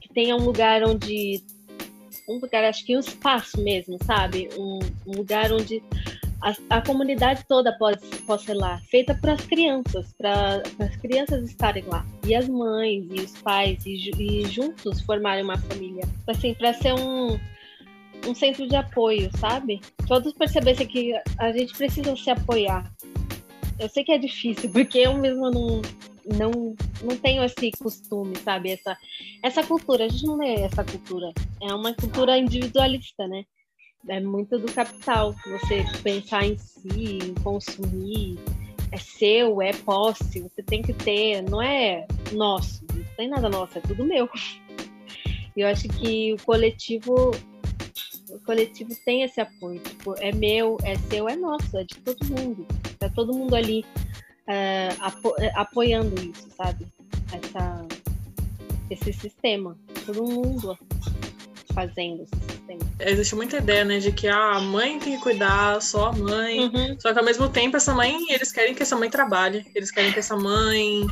que 0.00 0.08
tenha 0.12 0.36
um 0.36 0.44
lugar 0.44 0.82
onde. 0.84 1.42
Um 2.28 2.40
lugar, 2.40 2.64
acho 2.64 2.84
que 2.84 2.96
um 2.96 3.00
espaço 3.00 3.62
mesmo, 3.62 3.98
sabe? 4.04 4.48
Um, 4.58 4.80
um 5.06 5.16
lugar 5.16 5.52
onde 5.52 5.80
a, 6.40 6.54
a, 6.76 6.82
comunidade 6.82 7.44
toda 7.48 7.76
pode, 7.78 8.00
possa 8.26 8.52
ir 8.52 8.54
lá, 8.54 8.78
feita 8.90 9.14
para 9.14 9.32
as 9.32 9.40
crianças, 9.42 10.12
para 10.18 10.62
as 10.78 10.96
crianças 10.96 11.44
estarem 11.44 11.84
lá, 11.84 12.04
e 12.26 12.34
as 12.34 12.48
mães 12.48 13.06
e 13.10 13.20
os 13.20 13.32
pais, 13.42 13.84
e, 13.86 14.10
e 14.18 14.46
juntos 14.46 15.00
formarem 15.00 15.44
uma 15.44 15.58
família, 15.58 16.04
assim, 16.26 16.54
para 16.54 16.74
ser 16.74 16.92
um, 16.94 17.38
um 18.26 18.34
centro 18.34 18.68
de 18.68 18.76
apoio, 18.76 19.30
sabe? 19.38 19.80
Todos 20.06 20.32
percebessem 20.32 20.86
que 20.86 21.14
a 21.38 21.52
gente 21.52 21.74
precisa 21.76 22.14
se 22.16 22.30
apoiar. 22.30 22.90
Eu 23.78 23.88
sei 23.88 24.04
que 24.04 24.12
é 24.12 24.18
difícil, 24.18 24.70
porque 24.70 24.98
eu 24.98 25.14
mesma 25.14 25.50
não, 25.50 25.82
não, 26.26 26.74
não 27.02 27.16
tenho 27.16 27.42
esse 27.44 27.70
costume, 27.78 28.36
sabe? 28.36 28.70
Essa, 28.70 28.96
essa 29.42 29.62
cultura, 29.62 30.04
a 30.04 30.08
gente 30.08 30.24
não 30.24 30.42
é 30.42 30.62
essa 30.62 30.84
cultura. 30.84 31.32
É 31.62 31.74
uma 31.74 31.94
cultura 31.94 32.38
individualista, 32.38 33.26
né? 33.28 33.44
É 34.08 34.20
muito 34.20 34.58
do 34.58 34.70
capital. 34.72 35.34
Você 35.46 35.84
pensar 36.02 36.44
em 36.46 36.56
si, 36.56 37.18
em 37.22 37.34
consumir, 37.42 38.38
é 38.92 38.96
seu, 38.98 39.60
é 39.60 39.72
posse, 39.72 40.40
você 40.40 40.62
tem 40.62 40.82
que 40.82 40.92
ter, 40.92 41.42
não 41.42 41.60
é 41.60 42.06
nosso, 42.32 42.84
não 42.94 43.04
tem 43.16 43.28
nada 43.28 43.48
nosso, 43.48 43.78
é 43.78 43.80
tudo 43.80 44.04
meu. 44.04 44.28
E 45.56 45.60
eu 45.60 45.68
acho 45.68 45.88
que 45.88 46.34
o 46.34 46.36
coletivo, 46.44 47.30
o 48.30 48.38
coletivo 48.44 48.94
tem 49.04 49.22
esse 49.22 49.40
apoio, 49.40 49.80
tipo, 49.80 50.14
é 50.18 50.32
meu, 50.32 50.76
é 50.82 50.96
seu, 50.96 51.28
é 51.28 51.36
nosso, 51.36 51.76
é 51.76 51.84
de 51.84 51.96
todo 51.96 52.24
mundo. 52.26 52.66
Tá 52.98 53.08
todo 53.08 53.34
mundo 53.34 53.54
ali 53.54 53.84
é, 54.46 54.88
apo 55.00 55.34
é, 55.38 55.50
apoiando 55.54 56.14
isso, 56.22 56.48
sabe? 56.56 56.86
Essa, 57.32 57.86
esse 58.90 59.12
sistema, 59.12 59.76
todo 60.04 60.22
mundo 60.22 60.78
fazendo 61.76 62.22
esse 62.22 62.34
sistema. 62.48 62.80
Existe 62.98 63.34
muita 63.34 63.58
ideia, 63.58 63.84
né, 63.84 63.98
de 63.98 64.10
que 64.10 64.26
ah, 64.26 64.56
a 64.56 64.60
mãe 64.60 64.98
tem 64.98 65.16
que 65.16 65.22
cuidar, 65.22 65.80
só 65.82 66.06
a 66.06 66.12
mãe. 66.12 66.60
Uhum. 66.60 66.96
Só 66.98 67.12
que 67.12 67.18
ao 67.18 67.24
mesmo 67.24 67.50
tempo, 67.50 67.76
essa 67.76 67.94
mãe, 67.94 68.16
eles 68.30 68.50
querem 68.50 68.74
que 68.74 68.82
essa 68.82 68.96
mãe 68.96 69.10
trabalhe, 69.10 69.66
eles 69.74 69.90
querem 69.90 70.10
que 70.10 70.18
essa 70.18 70.34
mãe 70.34 71.06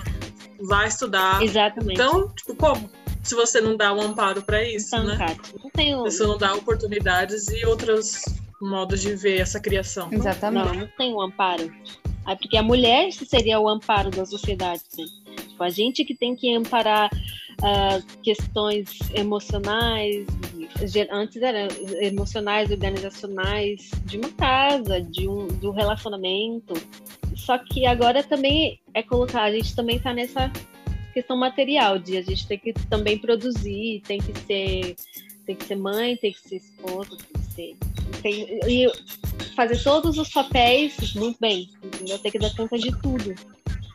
vá 0.66 0.86
estudar. 0.86 1.42
Exatamente. 1.42 1.92
Então, 1.92 2.28
tipo, 2.30 2.56
como? 2.56 2.90
Se 3.22 3.34
você 3.34 3.60
não 3.60 3.76
dá 3.76 3.92
um 3.92 4.00
amparo 4.00 4.42
para 4.42 4.66
isso, 4.66 4.96
então, 4.96 5.04
né? 5.04 5.16
Cara, 5.18 5.36
não 5.62 5.70
tem 5.70 5.94
um... 5.94 6.10
Se 6.10 6.18
você 6.18 6.26
não 6.26 6.38
dá 6.38 6.54
oportunidades 6.54 7.48
e 7.48 7.64
outros 7.66 8.22
modos 8.60 9.00
de 9.00 9.14
ver 9.14 9.40
essa 9.40 9.60
criação. 9.60 10.08
Exatamente. 10.10 10.66
Não, 10.66 10.74
não 10.74 10.88
tem 10.96 11.14
um 11.14 11.20
amparo. 11.20 11.70
É 12.26 12.34
porque 12.34 12.56
a 12.56 12.62
mulher 12.62 13.12
seria 13.12 13.60
o 13.60 13.68
amparo 13.68 14.10
da 14.10 14.24
sociedade. 14.24 14.82
Né? 14.96 15.04
Tipo, 15.54 15.62
a 15.62 15.70
gente 15.70 16.04
que 16.04 16.16
tem 16.16 16.34
que 16.34 16.52
amparar 16.52 17.08
uh, 17.12 18.20
questões 18.22 18.98
emocionais, 19.14 20.26
antes 21.12 21.40
eram 21.40 21.68
emocionais, 22.00 22.70
organizacionais 22.72 23.88
de 24.04 24.18
uma 24.18 24.30
casa, 24.30 25.00
de 25.00 25.28
um 25.28 25.46
do 25.46 25.70
relacionamento. 25.70 26.74
Só 27.36 27.56
que 27.56 27.86
agora 27.86 28.22
também 28.24 28.80
é 28.92 29.02
colocar, 29.02 29.44
a 29.44 29.52
gente 29.52 29.76
também 29.76 29.96
está 29.96 30.12
nessa 30.12 30.50
questão 31.12 31.36
material, 31.36 31.96
de 32.00 32.16
a 32.16 32.22
gente 32.22 32.48
tem 32.48 32.58
que 32.58 32.72
também 32.72 33.16
produzir, 33.16 34.02
tem 34.04 34.18
que 34.18 34.36
ser, 34.40 34.96
tem 35.46 35.54
que 35.54 35.64
ser 35.64 35.76
mãe, 35.76 36.16
tem 36.16 36.32
que 36.32 36.48
ser 36.48 36.56
esposa, 36.56 37.10
tem 37.10 37.42
que 37.42 37.52
ser. 37.52 37.76
Tem, 38.22 38.58
e 38.66 38.90
fazer 39.54 39.80
todos 39.84 40.18
os 40.18 40.30
papéis 40.30 41.14
muito 41.14 41.38
bem, 41.38 41.70
entendeu? 41.84 42.18
Tem 42.18 42.32
que 42.32 42.38
dar 42.40 42.52
conta 42.56 42.76
de 42.76 42.90
tudo. 43.00 43.34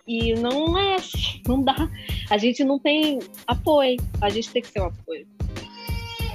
E 0.09 0.33
não 0.33 0.75
é 0.75 0.95
assim, 0.95 1.39
não 1.47 1.61
dá. 1.61 1.87
A 2.31 2.37
gente 2.39 2.63
não 2.63 2.79
tem 2.79 3.19
apoio, 3.45 3.95
a 4.19 4.29
gente 4.31 4.49
tem 4.49 4.59
que 4.59 4.69
ser 4.69 4.79
o 4.79 4.85
apoio. 4.85 5.27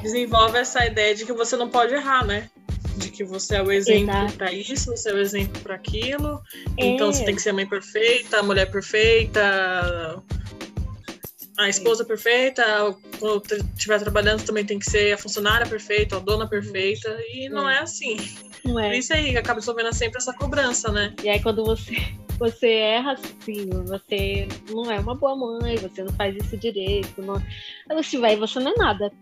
Desenvolve 0.00 0.58
essa 0.58 0.86
ideia 0.86 1.12
de 1.12 1.26
que 1.26 1.32
você 1.32 1.56
não 1.56 1.68
pode 1.68 1.92
errar, 1.92 2.24
né? 2.24 2.48
De 2.96 3.10
que 3.10 3.24
você 3.24 3.56
é 3.56 3.62
o 3.62 3.72
exemplo 3.72 4.32
para 4.38 4.52
isso, 4.52 4.92
você 4.92 5.10
é 5.10 5.14
o 5.14 5.18
exemplo 5.18 5.60
para 5.60 5.74
aquilo. 5.74 6.40
É. 6.78 6.86
Então 6.86 7.12
você 7.12 7.24
tem 7.24 7.34
que 7.34 7.42
ser 7.42 7.50
a 7.50 7.52
mãe 7.52 7.66
perfeita, 7.66 8.38
a 8.38 8.42
mulher 8.44 8.70
perfeita, 8.70 10.22
a 11.58 11.68
esposa 11.68 12.04
perfeita, 12.04 12.64
quando 13.18 13.42
estiver 13.74 13.98
trabalhando 13.98 14.44
também 14.44 14.64
tem 14.64 14.78
que 14.78 14.88
ser 14.88 15.14
a 15.14 15.18
funcionária 15.18 15.66
perfeita, 15.66 16.16
a 16.16 16.20
dona 16.20 16.48
perfeita, 16.48 17.08
e 17.32 17.48
não 17.48 17.68
é, 17.68 17.78
é 17.78 17.78
assim. 17.80 18.16
Não 18.64 18.78
é. 18.78 18.88
Por 18.88 18.94
isso 18.94 19.12
aí 19.12 19.36
acaba 19.36 19.60
sofrendo 19.60 19.92
sempre 19.92 20.18
essa 20.18 20.32
cobrança, 20.32 20.90
né? 20.90 21.14
E 21.22 21.28
aí 21.28 21.42
quando 21.42 21.64
você 21.64 21.94
você 22.38 22.68
erra 22.68 23.12
assim, 23.12 23.68
você 23.86 24.48
não 24.70 24.90
é 24.90 24.98
uma 24.98 25.14
boa 25.14 25.36
mãe, 25.36 25.76
você 25.76 26.02
não 26.02 26.12
faz 26.14 26.34
isso 26.36 26.56
direito, 26.56 27.22
não... 27.22 27.36
aí 27.36 28.02
você 28.02 28.18
vai, 28.18 28.36
você 28.36 28.58
não 28.58 28.72
é 28.72 28.76
nada. 28.76 29.12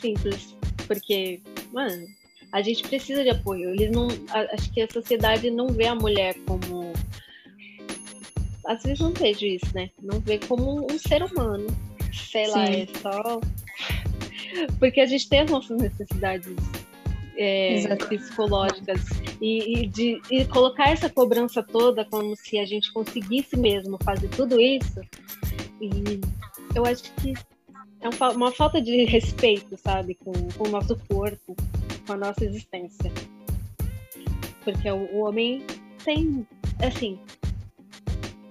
Simples. 0.00 0.56
Porque, 0.86 1.40
mano, 1.72 2.06
a 2.52 2.60
gente 2.60 2.82
precisa 2.82 3.22
de 3.22 3.30
apoio. 3.30 3.70
Eles 3.70 3.90
não. 3.90 4.08
Acho 4.52 4.70
que 4.72 4.82
a 4.82 4.90
sociedade 4.90 5.50
não 5.50 5.68
vê 5.68 5.86
a 5.86 5.94
mulher 5.94 6.34
como. 6.46 6.92
Às 8.66 8.82
vezes 8.82 9.00
não 9.00 9.12
vejo 9.12 9.46
isso, 9.46 9.74
né? 9.74 9.90
Não 10.00 10.20
vê 10.20 10.38
como 10.38 10.86
um 10.90 10.98
ser 10.98 11.22
humano. 11.22 11.66
sei 12.12 12.46
lá, 12.48 12.64
é 12.64 12.86
só. 13.00 13.40
Porque 14.78 15.00
a 15.00 15.06
gente 15.06 15.28
tem 15.28 15.40
as 15.40 15.50
nossas 15.50 15.80
necessidades 15.80 16.54
é, 17.36 17.96
psicológicas 17.96 19.00
e, 19.40 19.80
e, 19.80 19.86
de 19.86 20.20
e 20.30 20.44
colocar 20.46 20.90
essa 20.90 21.08
cobrança 21.08 21.62
toda 21.62 22.04
como 22.04 22.36
se 22.36 22.58
a 22.58 22.64
gente 22.64 22.92
conseguisse 22.92 23.56
mesmo 23.56 23.98
fazer 24.04 24.28
tudo 24.28 24.60
isso 24.60 25.00
e 25.80 26.20
eu 26.74 26.84
acho 26.86 27.12
que 27.14 27.34
é 28.00 28.08
uma 28.34 28.50
falta 28.50 28.80
de 28.80 29.04
respeito, 29.04 29.76
sabe, 29.76 30.14
com, 30.14 30.32
com 30.32 30.68
o 30.68 30.70
nosso 30.70 30.96
corpo, 31.08 31.56
com 32.06 32.12
a 32.12 32.16
nossa 32.16 32.44
existência. 32.44 33.12
Porque 34.64 34.90
o, 34.90 35.04
o 35.12 35.18
homem 35.24 35.64
tem, 36.04 36.46
assim, 36.84 37.18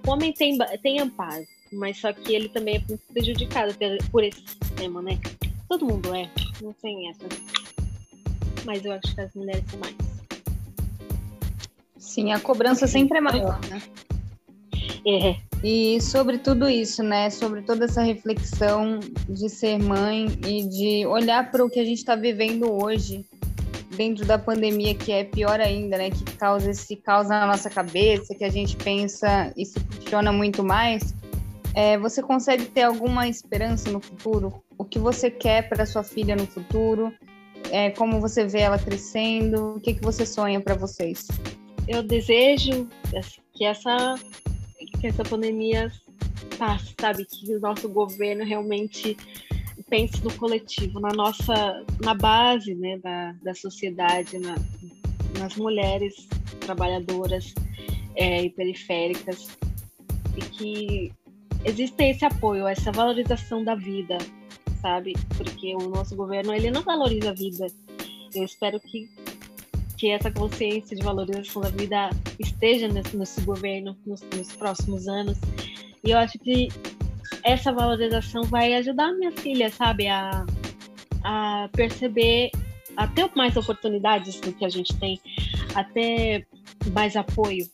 o 0.06 0.10
homem 0.10 0.32
tem, 0.32 0.56
tem 0.82 1.00
amparo, 1.00 1.44
mas 1.72 1.98
só 1.98 2.12
que 2.12 2.34
ele 2.34 2.48
também 2.48 2.76
é 2.76 2.96
prejudicado 3.12 3.74
por, 3.74 4.10
por 4.10 4.24
esse 4.24 4.40
sistema, 4.40 5.02
né? 5.02 5.18
Todo 5.68 5.86
mundo 5.86 6.14
é, 6.14 6.30
não 6.62 6.72
tem 6.74 7.08
essa. 7.08 7.24
Mas 8.64 8.84
eu 8.84 8.92
acho 8.92 9.14
que 9.14 9.20
as 9.20 9.34
mulheres 9.34 9.64
são 9.70 9.80
mais. 9.80 9.96
Sim, 11.98 12.32
a 12.32 12.40
cobrança 12.40 12.86
sempre 12.86 13.18
é 13.18 13.20
maior, 13.20 13.58
né? 13.68 13.82
É. 15.06 15.36
E 15.64 16.00
sobre 16.00 16.38
tudo 16.38 16.68
isso, 16.68 17.02
né? 17.02 17.30
Sobre 17.30 17.62
toda 17.62 17.84
essa 17.84 18.02
reflexão 18.02 19.00
de 19.28 19.48
ser 19.48 19.78
mãe 19.78 20.26
e 20.46 20.68
de 20.68 21.06
olhar 21.06 21.50
para 21.50 21.64
o 21.64 21.70
que 21.70 21.80
a 21.80 21.84
gente 21.84 21.98
está 21.98 22.16
vivendo 22.16 22.70
hoje, 22.70 23.24
dentro 23.96 24.24
da 24.24 24.38
pandemia, 24.38 24.94
que 24.94 25.12
é 25.12 25.24
pior 25.24 25.60
ainda, 25.60 25.96
né? 25.98 26.10
Que 26.10 26.24
causa 26.36 26.70
esse 26.70 26.96
caos 26.96 27.28
na 27.28 27.46
nossa 27.46 27.70
cabeça, 27.70 28.34
que 28.34 28.44
a 28.44 28.50
gente 28.50 28.76
pensa 28.76 29.52
e 29.56 29.64
se 29.64 29.78
questiona 29.80 30.32
muito 30.32 30.62
mais. 30.64 31.14
É, 31.74 31.96
você 31.96 32.22
consegue 32.22 32.66
ter 32.66 32.82
alguma 32.82 33.28
esperança 33.28 33.90
no 33.90 34.00
futuro? 34.00 34.62
O 34.76 34.84
que 34.84 34.98
você 34.98 35.30
quer 35.30 35.68
para 35.68 35.86
sua 35.86 36.02
filha 36.02 36.36
no 36.36 36.46
futuro? 36.46 37.12
É, 37.70 37.90
como 37.90 38.20
você 38.20 38.46
vê 38.46 38.60
ela 38.60 38.78
crescendo? 38.78 39.76
O 39.76 39.80
que, 39.80 39.94
que 39.94 40.02
você 40.02 40.26
sonha 40.26 40.60
para 40.60 40.74
vocês? 40.74 41.28
Eu 41.88 42.02
desejo 42.02 42.88
que 43.54 43.64
essa, 43.64 44.14
que 45.00 45.06
essa 45.06 45.22
pandemia 45.22 45.90
passe, 46.58 46.94
sabe? 47.00 47.24
Que 47.24 47.54
o 47.54 47.60
nosso 47.60 47.88
governo 47.88 48.44
realmente 48.44 49.16
pense 49.88 50.22
no 50.24 50.32
coletivo, 50.34 51.00
na 51.00 51.12
nossa, 51.12 51.84
na 52.02 52.14
base 52.14 52.74
né, 52.74 52.98
da, 52.98 53.32
da 53.42 53.54
sociedade, 53.54 54.38
na, 54.38 54.54
nas 55.38 55.56
mulheres 55.56 56.28
trabalhadoras 56.60 57.54
é, 58.14 58.44
e 58.44 58.50
periféricas, 58.50 59.48
e 60.36 60.40
que 60.40 61.12
existe 61.64 62.02
esse 62.04 62.24
apoio, 62.24 62.66
essa 62.66 62.90
valorização 62.90 63.62
da 63.62 63.74
vida, 63.74 64.18
sabe? 64.82 65.14
Porque 65.38 65.74
o 65.74 65.88
nosso 65.88 66.14
governo 66.14 66.52
ele 66.52 66.70
não 66.70 66.82
valoriza 66.82 67.30
a 67.30 67.34
vida. 67.34 67.66
Eu 68.34 68.44
espero 68.44 68.78
que 68.80 69.08
que 70.02 70.10
essa 70.10 70.32
consciência 70.32 70.96
de 70.96 71.02
valorização 71.04 71.62
da 71.62 71.68
vida 71.68 72.10
esteja 72.36 72.88
nesse, 72.88 73.16
nesse 73.16 73.40
governo 73.42 73.96
nos, 74.04 74.20
nos 74.36 74.52
próximos 74.56 75.06
anos. 75.06 75.38
E 76.02 76.10
eu 76.10 76.18
acho 76.18 76.36
que 76.40 76.66
essa 77.44 77.72
valorização 77.72 78.42
vai 78.42 78.74
ajudar 78.74 79.10
a 79.10 79.12
minha 79.12 79.30
filha, 79.30 79.70
sabe, 79.70 80.08
a, 80.08 80.44
a 81.22 81.68
perceber, 81.70 82.50
a 82.96 83.06
ter 83.06 83.30
mais 83.36 83.56
oportunidades 83.56 84.40
do 84.40 84.52
que 84.52 84.64
a 84.64 84.68
gente 84.68 84.92
tem, 84.96 85.20
a 85.72 85.84
ter 85.84 86.48
mais 86.92 87.14
apoio 87.14 87.64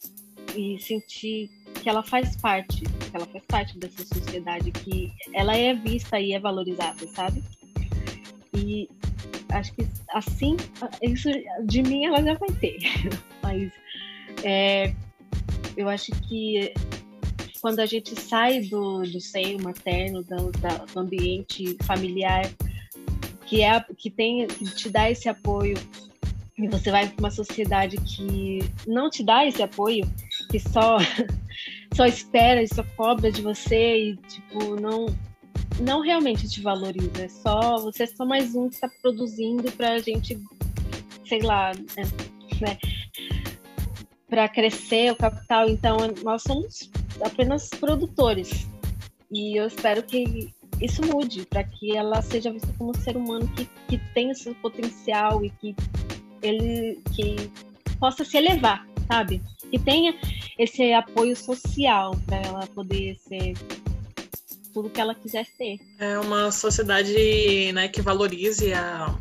e 0.54 0.78
sentir 0.80 1.48
que 1.82 1.88
ela 1.88 2.02
faz 2.02 2.36
parte, 2.36 2.82
ela 3.18 3.26
faz 3.26 3.44
parte 3.46 3.78
dessa 3.78 4.04
sociedade, 4.04 4.70
que 4.70 5.12
ela 5.34 5.56
é 5.56 5.74
vista 5.74 6.18
e 6.18 6.32
é 6.32 6.40
valorizada, 6.40 7.06
sabe? 7.08 7.42
E 8.54 8.88
acho 9.50 9.72
que 9.74 9.86
assim, 10.10 10.56
isso 11.02 11.28
de 11.64 11.82
mim 11.82 12.06
ela 12.06 12.22
já 12.22 12.34
vai 12.34 12.50
ter, 12.52 12.78
mas 13.42 13.72
é, 14.42 14.94
eu 15.76 15.88
acho 15.88 16.12
que 16.22 16.72
quando 17.60 17.80
a 17.80 17.86
gente 17.86 18.18
sai 18.20 18.60
do, 18.60 19.02
do 19.02 19.20
seio 19.20 19.60
materno, 19.62 20.22
do, 20.22 20.50
do 20.92 21.00
ambiente 21.00 21.76
familiar, 21.82 22.48
que 23.46 23.62
é 23.62 23.84
que 23.96 24.10
tem 24.10 24.46
que 24.46 24.64
te 24.64 24.90
dá 24.90 25.10
esse 25.10 25.28
apoio 25.28 25.76
e 26.56 26.68
você 26.68 26.90
vai 26.90 27.08
para 27.08 27.20
uma 27.20 27.30
sociedade 27.30 27.96
que 27.98 28.58
não 28.86 29.08
te 29.08 29.22
dá 29.22 29.46
esse 29.46 29.62
apoio, 29.62 30.04
que 30.50 30.58
só 30.58 30.98
só 31.94 32.06
espera 32.06 32.62
e 32.62 32.68
só 32.68 32.84
cobra 32.96 33.30
de 33.30 33.42
você 33.42 34.10
e 34.10 34.16
tipo 34.16 34.80
não 34.80 35.06
não 35.80 36.00
realmente 36.00 36.48
te 36.48 36.60
valoriza, 36.60 37.22
é 37.22 37.28
só 37.28 37.76
você 37.78 38.02
é 38.04 38.06
só 38.06 38.24
mais 38.24 38.54
um 38.54 38.68
que 38.68 38.74
está 38.74 38.88
produzindo 39.00 39.70
para 39.72 39.92
a 39.92 39.98
gente, 39.98 40.40
sei 41.26 41.40
lá, 41.40 41.72
né? 41.72 42.04
né 42.60 42.78
para 44.28 44.48
crescer 44.48 45.12
o 45.12 45.16
capital. 45.16 45.68
Então 45.68 45.96
nós 46.22 46.42
somos 46.42 46.90
apenas 47.24 47.68
produtores. 47.68 48.66
E 49.30 49.58
eu 49.58 49.66
espero 49.66 50.02
que 50.02 50.52
isso 50.80 51.02
mude, 51.02 51.44
para 51.46 51.64
que 51.64 51.96
ela 51.96 52.22
seja 52.22 52.52
vista 52.52 52.72
como 52.78 52.90
um 52.90 52.94
ser 52.94 53.16
humano 53.16 53.48
que, 53.54 53.68
que 53.88 53.98
tem 54.14 54.30
o 54.30 54.34
seu 54.34 54.54
potencial 54.56 55.44
e 55.44 55.50
que 55.50 55.74
ele 56.40 57.00
que 57.14 57.50
possa 57.98 58.24
se 58.24 58.36
elevar, 58.36 58.86
sabe? 59.06 59.42
Que 59.70 59.78
tenha 59.78 60.14
esse 60.58 60.92
apoio 60.92 61.36
social 61.36 62.12
para 62.26 62.36
ela 62.38 62.66
poder 62.66 63.16
ser 63.16 63.54
tudo 64.72 64.90
que 64.90 65.00
ela 65.00 65.14
quiser 65.14 65.46
ser. 65.46 65.78
É 65.98 66.18
uma 66.18 66.50
sociedade 66.50 67.72
né, 67.72 67.88
que 67.88 68.02
valorize 68.02 68.72
a, 68.72 69.16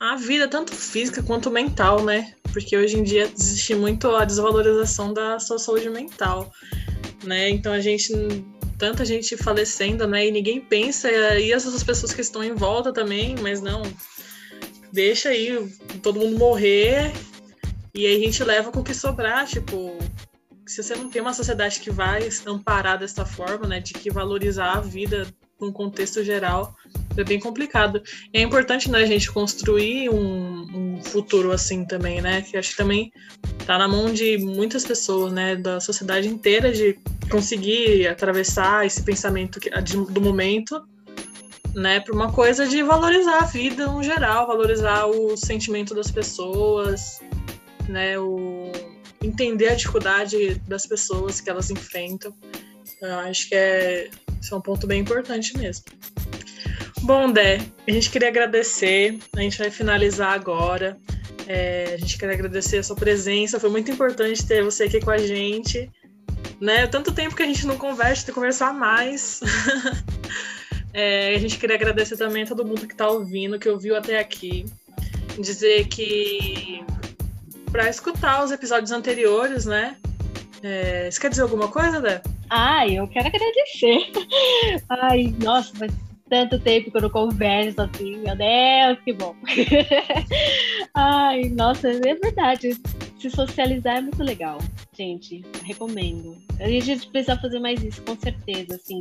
a 0.00 0.16
vida, 0.16 0.48
tanto 0.48 0.74
física 0.74 1.22
quanto 1.22 1.50
mental, 1.50 2.04
né? 2.04 2.34
Porque 2.52 2.76
hoje 2.76 2.98
em 2.98 3.02
dia 3.02 3.30
existe 3.34 3.74
muito 3.74 4.14
a 4.14 4.24
desvalorização 4.24 5.14
da 5.14 5.38
sua 5.38 5.58
saúde 5.58 5.88
mental, 5.88 6.52
né? 7.24 7.48
Então 7.48 7.72
a 7.72 7.80
gente 7.80 8.12
tanta 8.78 9.04
gente 9.04 9.36
falecendo, 9.36 10.06
né? 10.08 10.26
E 10.26 10.30
ninguém 10.32 10.60
pensa 10.60 11.10
e 11.38 11.52
as 11.52 11.64
outras 11.64 11.84
pessoas 11.84 12.12
que 12.12 12.20
estão 12.20 12.42
em 12.42 12.54
volta 12.54 12.92
também, 12.92 13.36
mas 13.40 13.60
não. 13.60 13.82
Deixa 14.92 15.30
aí 15.30 15.72
todo 16.02 16.18
mundo 16.18 16.36
morrer 16.36 17.12
e 17.94 18.06
aí 18.06 18.16
a 18.16 18.24
gente 18.24 18.42
leva 18.42 18.72
com 18.72 18.80
o 18.80 18.84
que 18.84 18.94
sobrar, 18.94 19.46
tipo, 19.46 19.98
se 20.66 20.82
você 20.82 20.94
não 20.94 21.10
tem 21.10 21.20
uma 21.20 21.34
sociedade 21.34 21.80
que 21.80 21.90
vai 21.90 22.28
amparar 22.46 22.98
dessa 22.98 23.24
forma, 23.24 23.66
né, 23.66 23.80
de 23.80 23.92
que 23.92 24.10
valorizar 24.10 24.72
a 24.72 24.80
vida 24.80 25.26
num 25.60 25.70
contexto 25.70 26.24
geral, 26.24 26.74
é 27.16 27.22
bem 27.22 27.38
complicado. 27.38 28.02
E 28.32 28.38
é 28.38 28.42
importante, 28.42 28.90
né, 28.90 28.98
a 28.98 29.06
gente 29.06 29.30
construir 29.30 30.08
um, 30.08 30.96
um, 30.96 31.02
futuro 31.02 31.52
assim 31.52 31.84
também, 31.84 32.20
né, 32.20 32.42
que 32.42 32.56
acho 32.56 32.70
que 32.70 32.76
também 32.76 33.12
tá 33.66 33.78
na 33.78 33.86
mão 33.86 34.12
de 34.12 34.38
muitas 34.38 34.84
pessoas, 34.84 35.32
né, 35.32 35.54
da 35.54 35.78
sociedade 35.78 36.28
inteira 36.28 36.72
de 36.72 36.98
conseguir 37.30 38.08
atravessar 38.08 38.84
esse 38.86 39.02
pensamento 39.02 39.60
do 40.10 40.20
momento, 40.20 40.82
né, 41.74 42.00
para 42.00 42.14
uma 42.14 42.32
coisa 42.32 42.66
de 42.66 42.82
valorizar 42.82 43.38
a 43.38 43.46
vida 43.46 43.86
no 43.86 44.02
geral, 44.02 44.46
valorizar 44.46 45.06
o 45.06 45.36
sentimento 45.36 45.94
das 45.94 46.10
pessoas, 46.10 47.20
né, 47.92 48.18
o 48.18 48.72
entender 49.22 49.68
a 49.68 49.74
dificuldade 49.74 50.54
das 50.66 50.86
pessoas 50.86 51.40
que 51.40 51.48
elas 51.48 51.70
enfrentam. 51.70 52.34
Eu 53.00 53.14
acho 53.20 53.48
que 53.48 53.54
é, 53.54 54.08
é 54.08 54.54
um 54.54 54.60
ponto 54.60 54.86
bem 54.86 55.00
importante 55.00 55.56
mesmo. 55.56 55.84
Bom, 57.02 57.30
Dé, 57.30 57.60
a 57.86 57.90
gente 57.90 58.10
queria 58.10 58.28
agradecer, 58.28 59.18
a 59.36 59.40
gente 59.40 59.58
vai 59.58 59.70
finalizar 59.70 60.32
agora. 60.32 60.96
É, 61.46 61.94
a 61.94 61.96
gente 61.96 62.16
quer 62.16 62.30
agradecer 62.30 62.78
a 62.78 62.82
sua 62.82 62.96
presença, 62.96 63.58
foi 63.58 63.70
muito 63.70 63.90
importante 63.90 64.46
ter 64.46 64.62
você 64.62 64.84
aqui 64.84 65.00
com 65.00 65.10
a 65.10 65.18
gente. 65.18 65.90
Né? 66.60 66.86
Tanto 66.86 67.12
tempo 67.12 67.34
que 67.34 67.42
a 67.42 67.46
gente 67.46 67.66
não 67.66 67.76
conversa, 67.76 68.24
tem 68.24 68.26
que 68.26 68.40
conversar 68.40 68.72
mais. 68.72 69.40
é, 70.94 71.34
a 71.34 71.38
gente 71.38 71.58
queria 71.58 71.74
agradecer 71.74 72.16
também 72.16 72.44
a 72.44 72.46
todo 72.46 72.64
mundo 72.64 72.86
que 72.86 72.94
está 72.94 73.08
ouvindo, 73.08 73.58
que 73.58 73.68
ouviu 73.68 73.96
até 73.96 74.18
aqui. 74.18 74.64
Dizer 75.40 75.88
que 75.88 76.84
para 77.72 77.88
escutar 77.88 78.44
os 78.44 78.52
episódios 78.52 78.92
anteriores, 78.92 79.64
né? 79.64 79.96
É, 80.62 81.10
você 81.10 81.20
quer 81.20 81.30
dizer 81.30 81.42
alguma 81.42 81.68
coisa, 81.68 82.00
Dé? 82.00 82.22
Ah, 82.50 82.86
eu 82.86 83.08
quero 83.08 83.26
agradecer. 83.26 84.12
Ai, 84.88 85.34
nossa, 85.42 85.74
faz 85.74 85.92
tanto 86.28 86.60
tempo 86.60 86.90
que 86.90 86.96
eu 86.98 87.02
não 87.02 87.10
converso 87.10 87.80
assim, 87.80 88.18
meu 88.18 88.36
Deus, 88.36 89.00
que 89.04 89.12
bom. 89.14 89.34
Ai, 90.94 91.44
nossa, 91.48 91.88
é 91.90 92.14
verdade. 92.14 92.78
Se 93.18 93.30
socializar 93.30 93.96
é 93.96 94.00
muito 94.02 94.22
legal, 94.22 94.58
gente. 94.96 95.42
Recomendo. 95.64 96.36
A 96.60 96.68
gente 96.68 97.08
precisa 97.08 97.38
fazer 97.38 97.58
mais 97.58 97.82
isso, 97.82 98.02
com 98.02 98.18
certeza, 98.18 98.74
assim. 98.76 99.00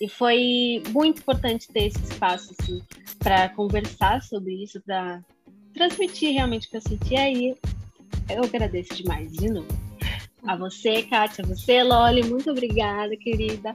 E 0.00 0.08
foi 0.08 0.82
muito 0.90 1.20
importante 1.20 1.66
ter 1.68 1.86
esse 1.86 2.00
espaço, 2.02 2.54
assim, 2.60 2.80
para 3.18 3.48
conversar 3.50 4.22
sobre 4.22 4.62
isso, 4.62 4.80
para 4.82 5.20
transmitir 5.74 6.32
realmente 6.32 6.68
o 6.68 6.70
que 6.70 6.76
eu 6.76 6.80
senti 6.80 7.16
aí. 7.16 7.56
Eu 8.28 8.44
agradeço 8.44 8.94
demais, 8.94 9.32
de 9.32 9.48
novo. 9.48 9.68
A 10.46 10.56
você, 10.56 11.02
Kátia, 11.02 11.44
a 11.44 11.48
você, 11.48 11.82
Loli, 11.82 12.22
muito 12.22 12.50
obrigada, 12.50 13.16
querida. 13.16 13.74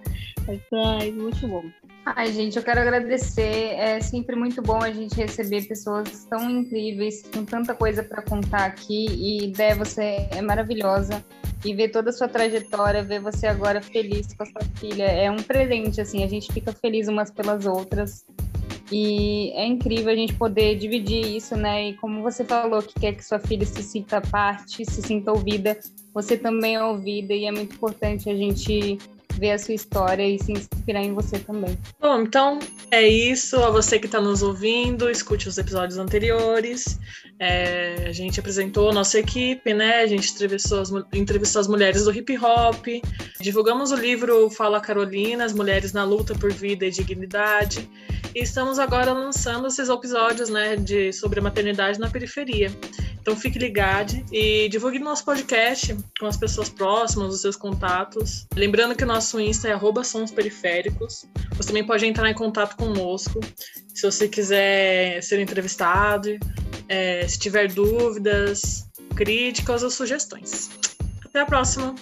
Foi 0.70 1.12
muito 1.12 1.48
bom. 1.48 1.64
Ai, 2.06 2.34
gente, 2.34 2.58
eu 2.58 2.64
quero 2.64 2.82
agradecer. 2.82 3.76
É 3.76 4.02
sempre 4.02 4.36
muito 4.36 4.62
bom 4.62 4.82
a 4.82 4.92
gente 4.92 5.16
receber 5.16 5.68
pessoas 5.68 6.26
tão 6.26 6.50
incríveis, 6.50 7.24
com 7.34 7.46
tanta 7.46 7.74
coisa 7.74 8.04
para 8.04 8.22
contar 8.22 8.66
aqui. 8.66 9.06
E 9.10 9.48
Dé, 9.48 9.74
você 9.74 10.28
é 10.32 10.42
maravilhosa. 10.42 11.24
E 11.64 11.74
ver 11.74 11.90
toda 11.90 12.10
a 12.10 12.14
sua 12.14 12.28
trajetória, 12.28 13.04
ver 13.04 13.22
você 13.22 13.48
agora 13.48 13.82
feliz 13.82 14.34
com 14.34 14.44
a 14.44 14.46
sua 14.46 14.62
filha, 14.76 15.06
é 15.06 15.32
um 15.32 15.38
presente, 15.38 16.02
assim. 16.02 16.22
A 16.24 16.28
gente 16.28 16.52
fica 16.52 16.74
feliz 16.74 17.08
umas 17.08 17.32
pelas 17.32 17.66
outras. 17.66 18.26
E 18.96 19.52
é 19.56 19.66
incrível 19.66 20.14
a 20.14 20.16
gente 20.16 20.36
poder 20.36 20.76
dividir 20.76 21.26
isso, 21.36 21.56
né? 21.56 21.90
E 21.90 21.94
como 21.96 22.22
você 22.22 22.46
falou 22.46 22.80
que 22.80 23.00
quer 23.00 23.14
que 23.14 23.26
sua 23.26 23.40
filha 23.40 23.66
se 23.66 23.82
sinta 23.82 24.22
parte, 24.22 24.86
se 24.86 25.02
sinta 25.02 25.32
ouvida, 25.32 25.80
você 26.14 26.38
também 26.38 26.76
é 26.76 26.84
ouvida 26.84 27.34
e 27.34 27.46
é 27.46 27.52
muito 27.52 27.74
importante 27.74 28.30
a 28.30 28.36
gente 28.36 29.00
ver 29.40 29.50
a 29.50 29.58
sua 29.58 29.74
história 29.74 30.22
e 30.22 30.38
se 30.38 30.52
inspirar 30.52 31.02
em 31.02 31.12
você 31.12 31.40
também. 31.40 31.76
Bom, 32.00 32.22
então 32.22 32.60
é 32.92 33.08
isso. 33.08 33.58
A 33.58 33.72
você 33.72 33.98
que 33.98 34.06
está 34.06 34.22
nos 34.22 34.44
ouvindo, 34.44 35.10
escute 35.10 35.48
os 35.48 35.58
episódios 35.58 35.98
anteriores. 35.98 37.00
É, 37.46 38.06
a 38.08 38.12
gente 38.14 38.40
apresentou 38.40 38.90
a 38.90 38.94
nossa 38.94 39.20
equipe, 39.20 39.74
né? 39.74 39.98
A 39.98 40.08
gente 40.08 40.32
entrevistou 40.32 40.80
as, 40.80 40.90
entrevistou 41.12 41.60
as 41.60 41.68
mulheres 41.68 42.06
do 42.06 42.12
hip 42.14 42.38
hop. 42.38 42.88
Divulgamos 43.38 43.92
o 43.92 43.98
livro 43.98 44.50
Fala 44.50 44.80
Carolina, 44.80 45.44
As 45.44 45.52
Mulheres 45.52 45.92
na 45.92 46.06
Luta 46.06 46.34
por 46.34 46.54
Vida 46.54 46.86
e 46.86 46.90
Dignidade. 46.90 47.90
E 48.34 48.40
estamos 48.40 48.80
agora 48.80 49.12
lançando 49.12 49.68
esses 49.68 49.90
episódios, 49.90 50.48
né, 50.48 50.78
de, 50.78 51.12
sobre 51.12 51.42
a 51.42 51.44
maternidade 51.44 52.00
na 52.00 52.10
periferia. 52.10 52.72
Então 53.20 53.36
fique 53.36 53.60
ligado 53.60 54.14
e 54.32 54.70
divulgue 54.70 54.98
nosso 55.00 55.26
podcast 55.26 55.98
com 56.18 56.28
as 56.28 56.38
pessoas 56.38 56.70
próximas, 56.70 57.34
os 57.34 57.42
seus 57.42 57.58
contatos. 57.58 58.48
Lembrando 58.56 58.96
que 58.96 59.04
o 59.04 59.08
nosso 59.08 59.38
Insta 59.38 59.68
é 59.68 59.74
arroba 59.74 60.02
Periféricos. 60.34 61.26
Você 61.58 61.68
também 61.68 61.86
pode 61.86 62.06
entrar 62.06 62.30
em 62.30 62.34
contato 62.34 62.78
conosco 62.78 63.42
se 63.94 64.02
você 64.04 64.28
quiser 64.28 65.22
ser 65.22 65.40
entrevistado, 65.40 66.38
é, 66.88 67.28
se 67.28 67.40
tiver 67.40 67.72
dúvidas, 67.72 68.90
críticas 69.16 69.84
ou 69.84 69.90
sugestões. 69.90 70.72
Até 71.26 71.42
a 71.42 71.46
próxima! 71.46 71.96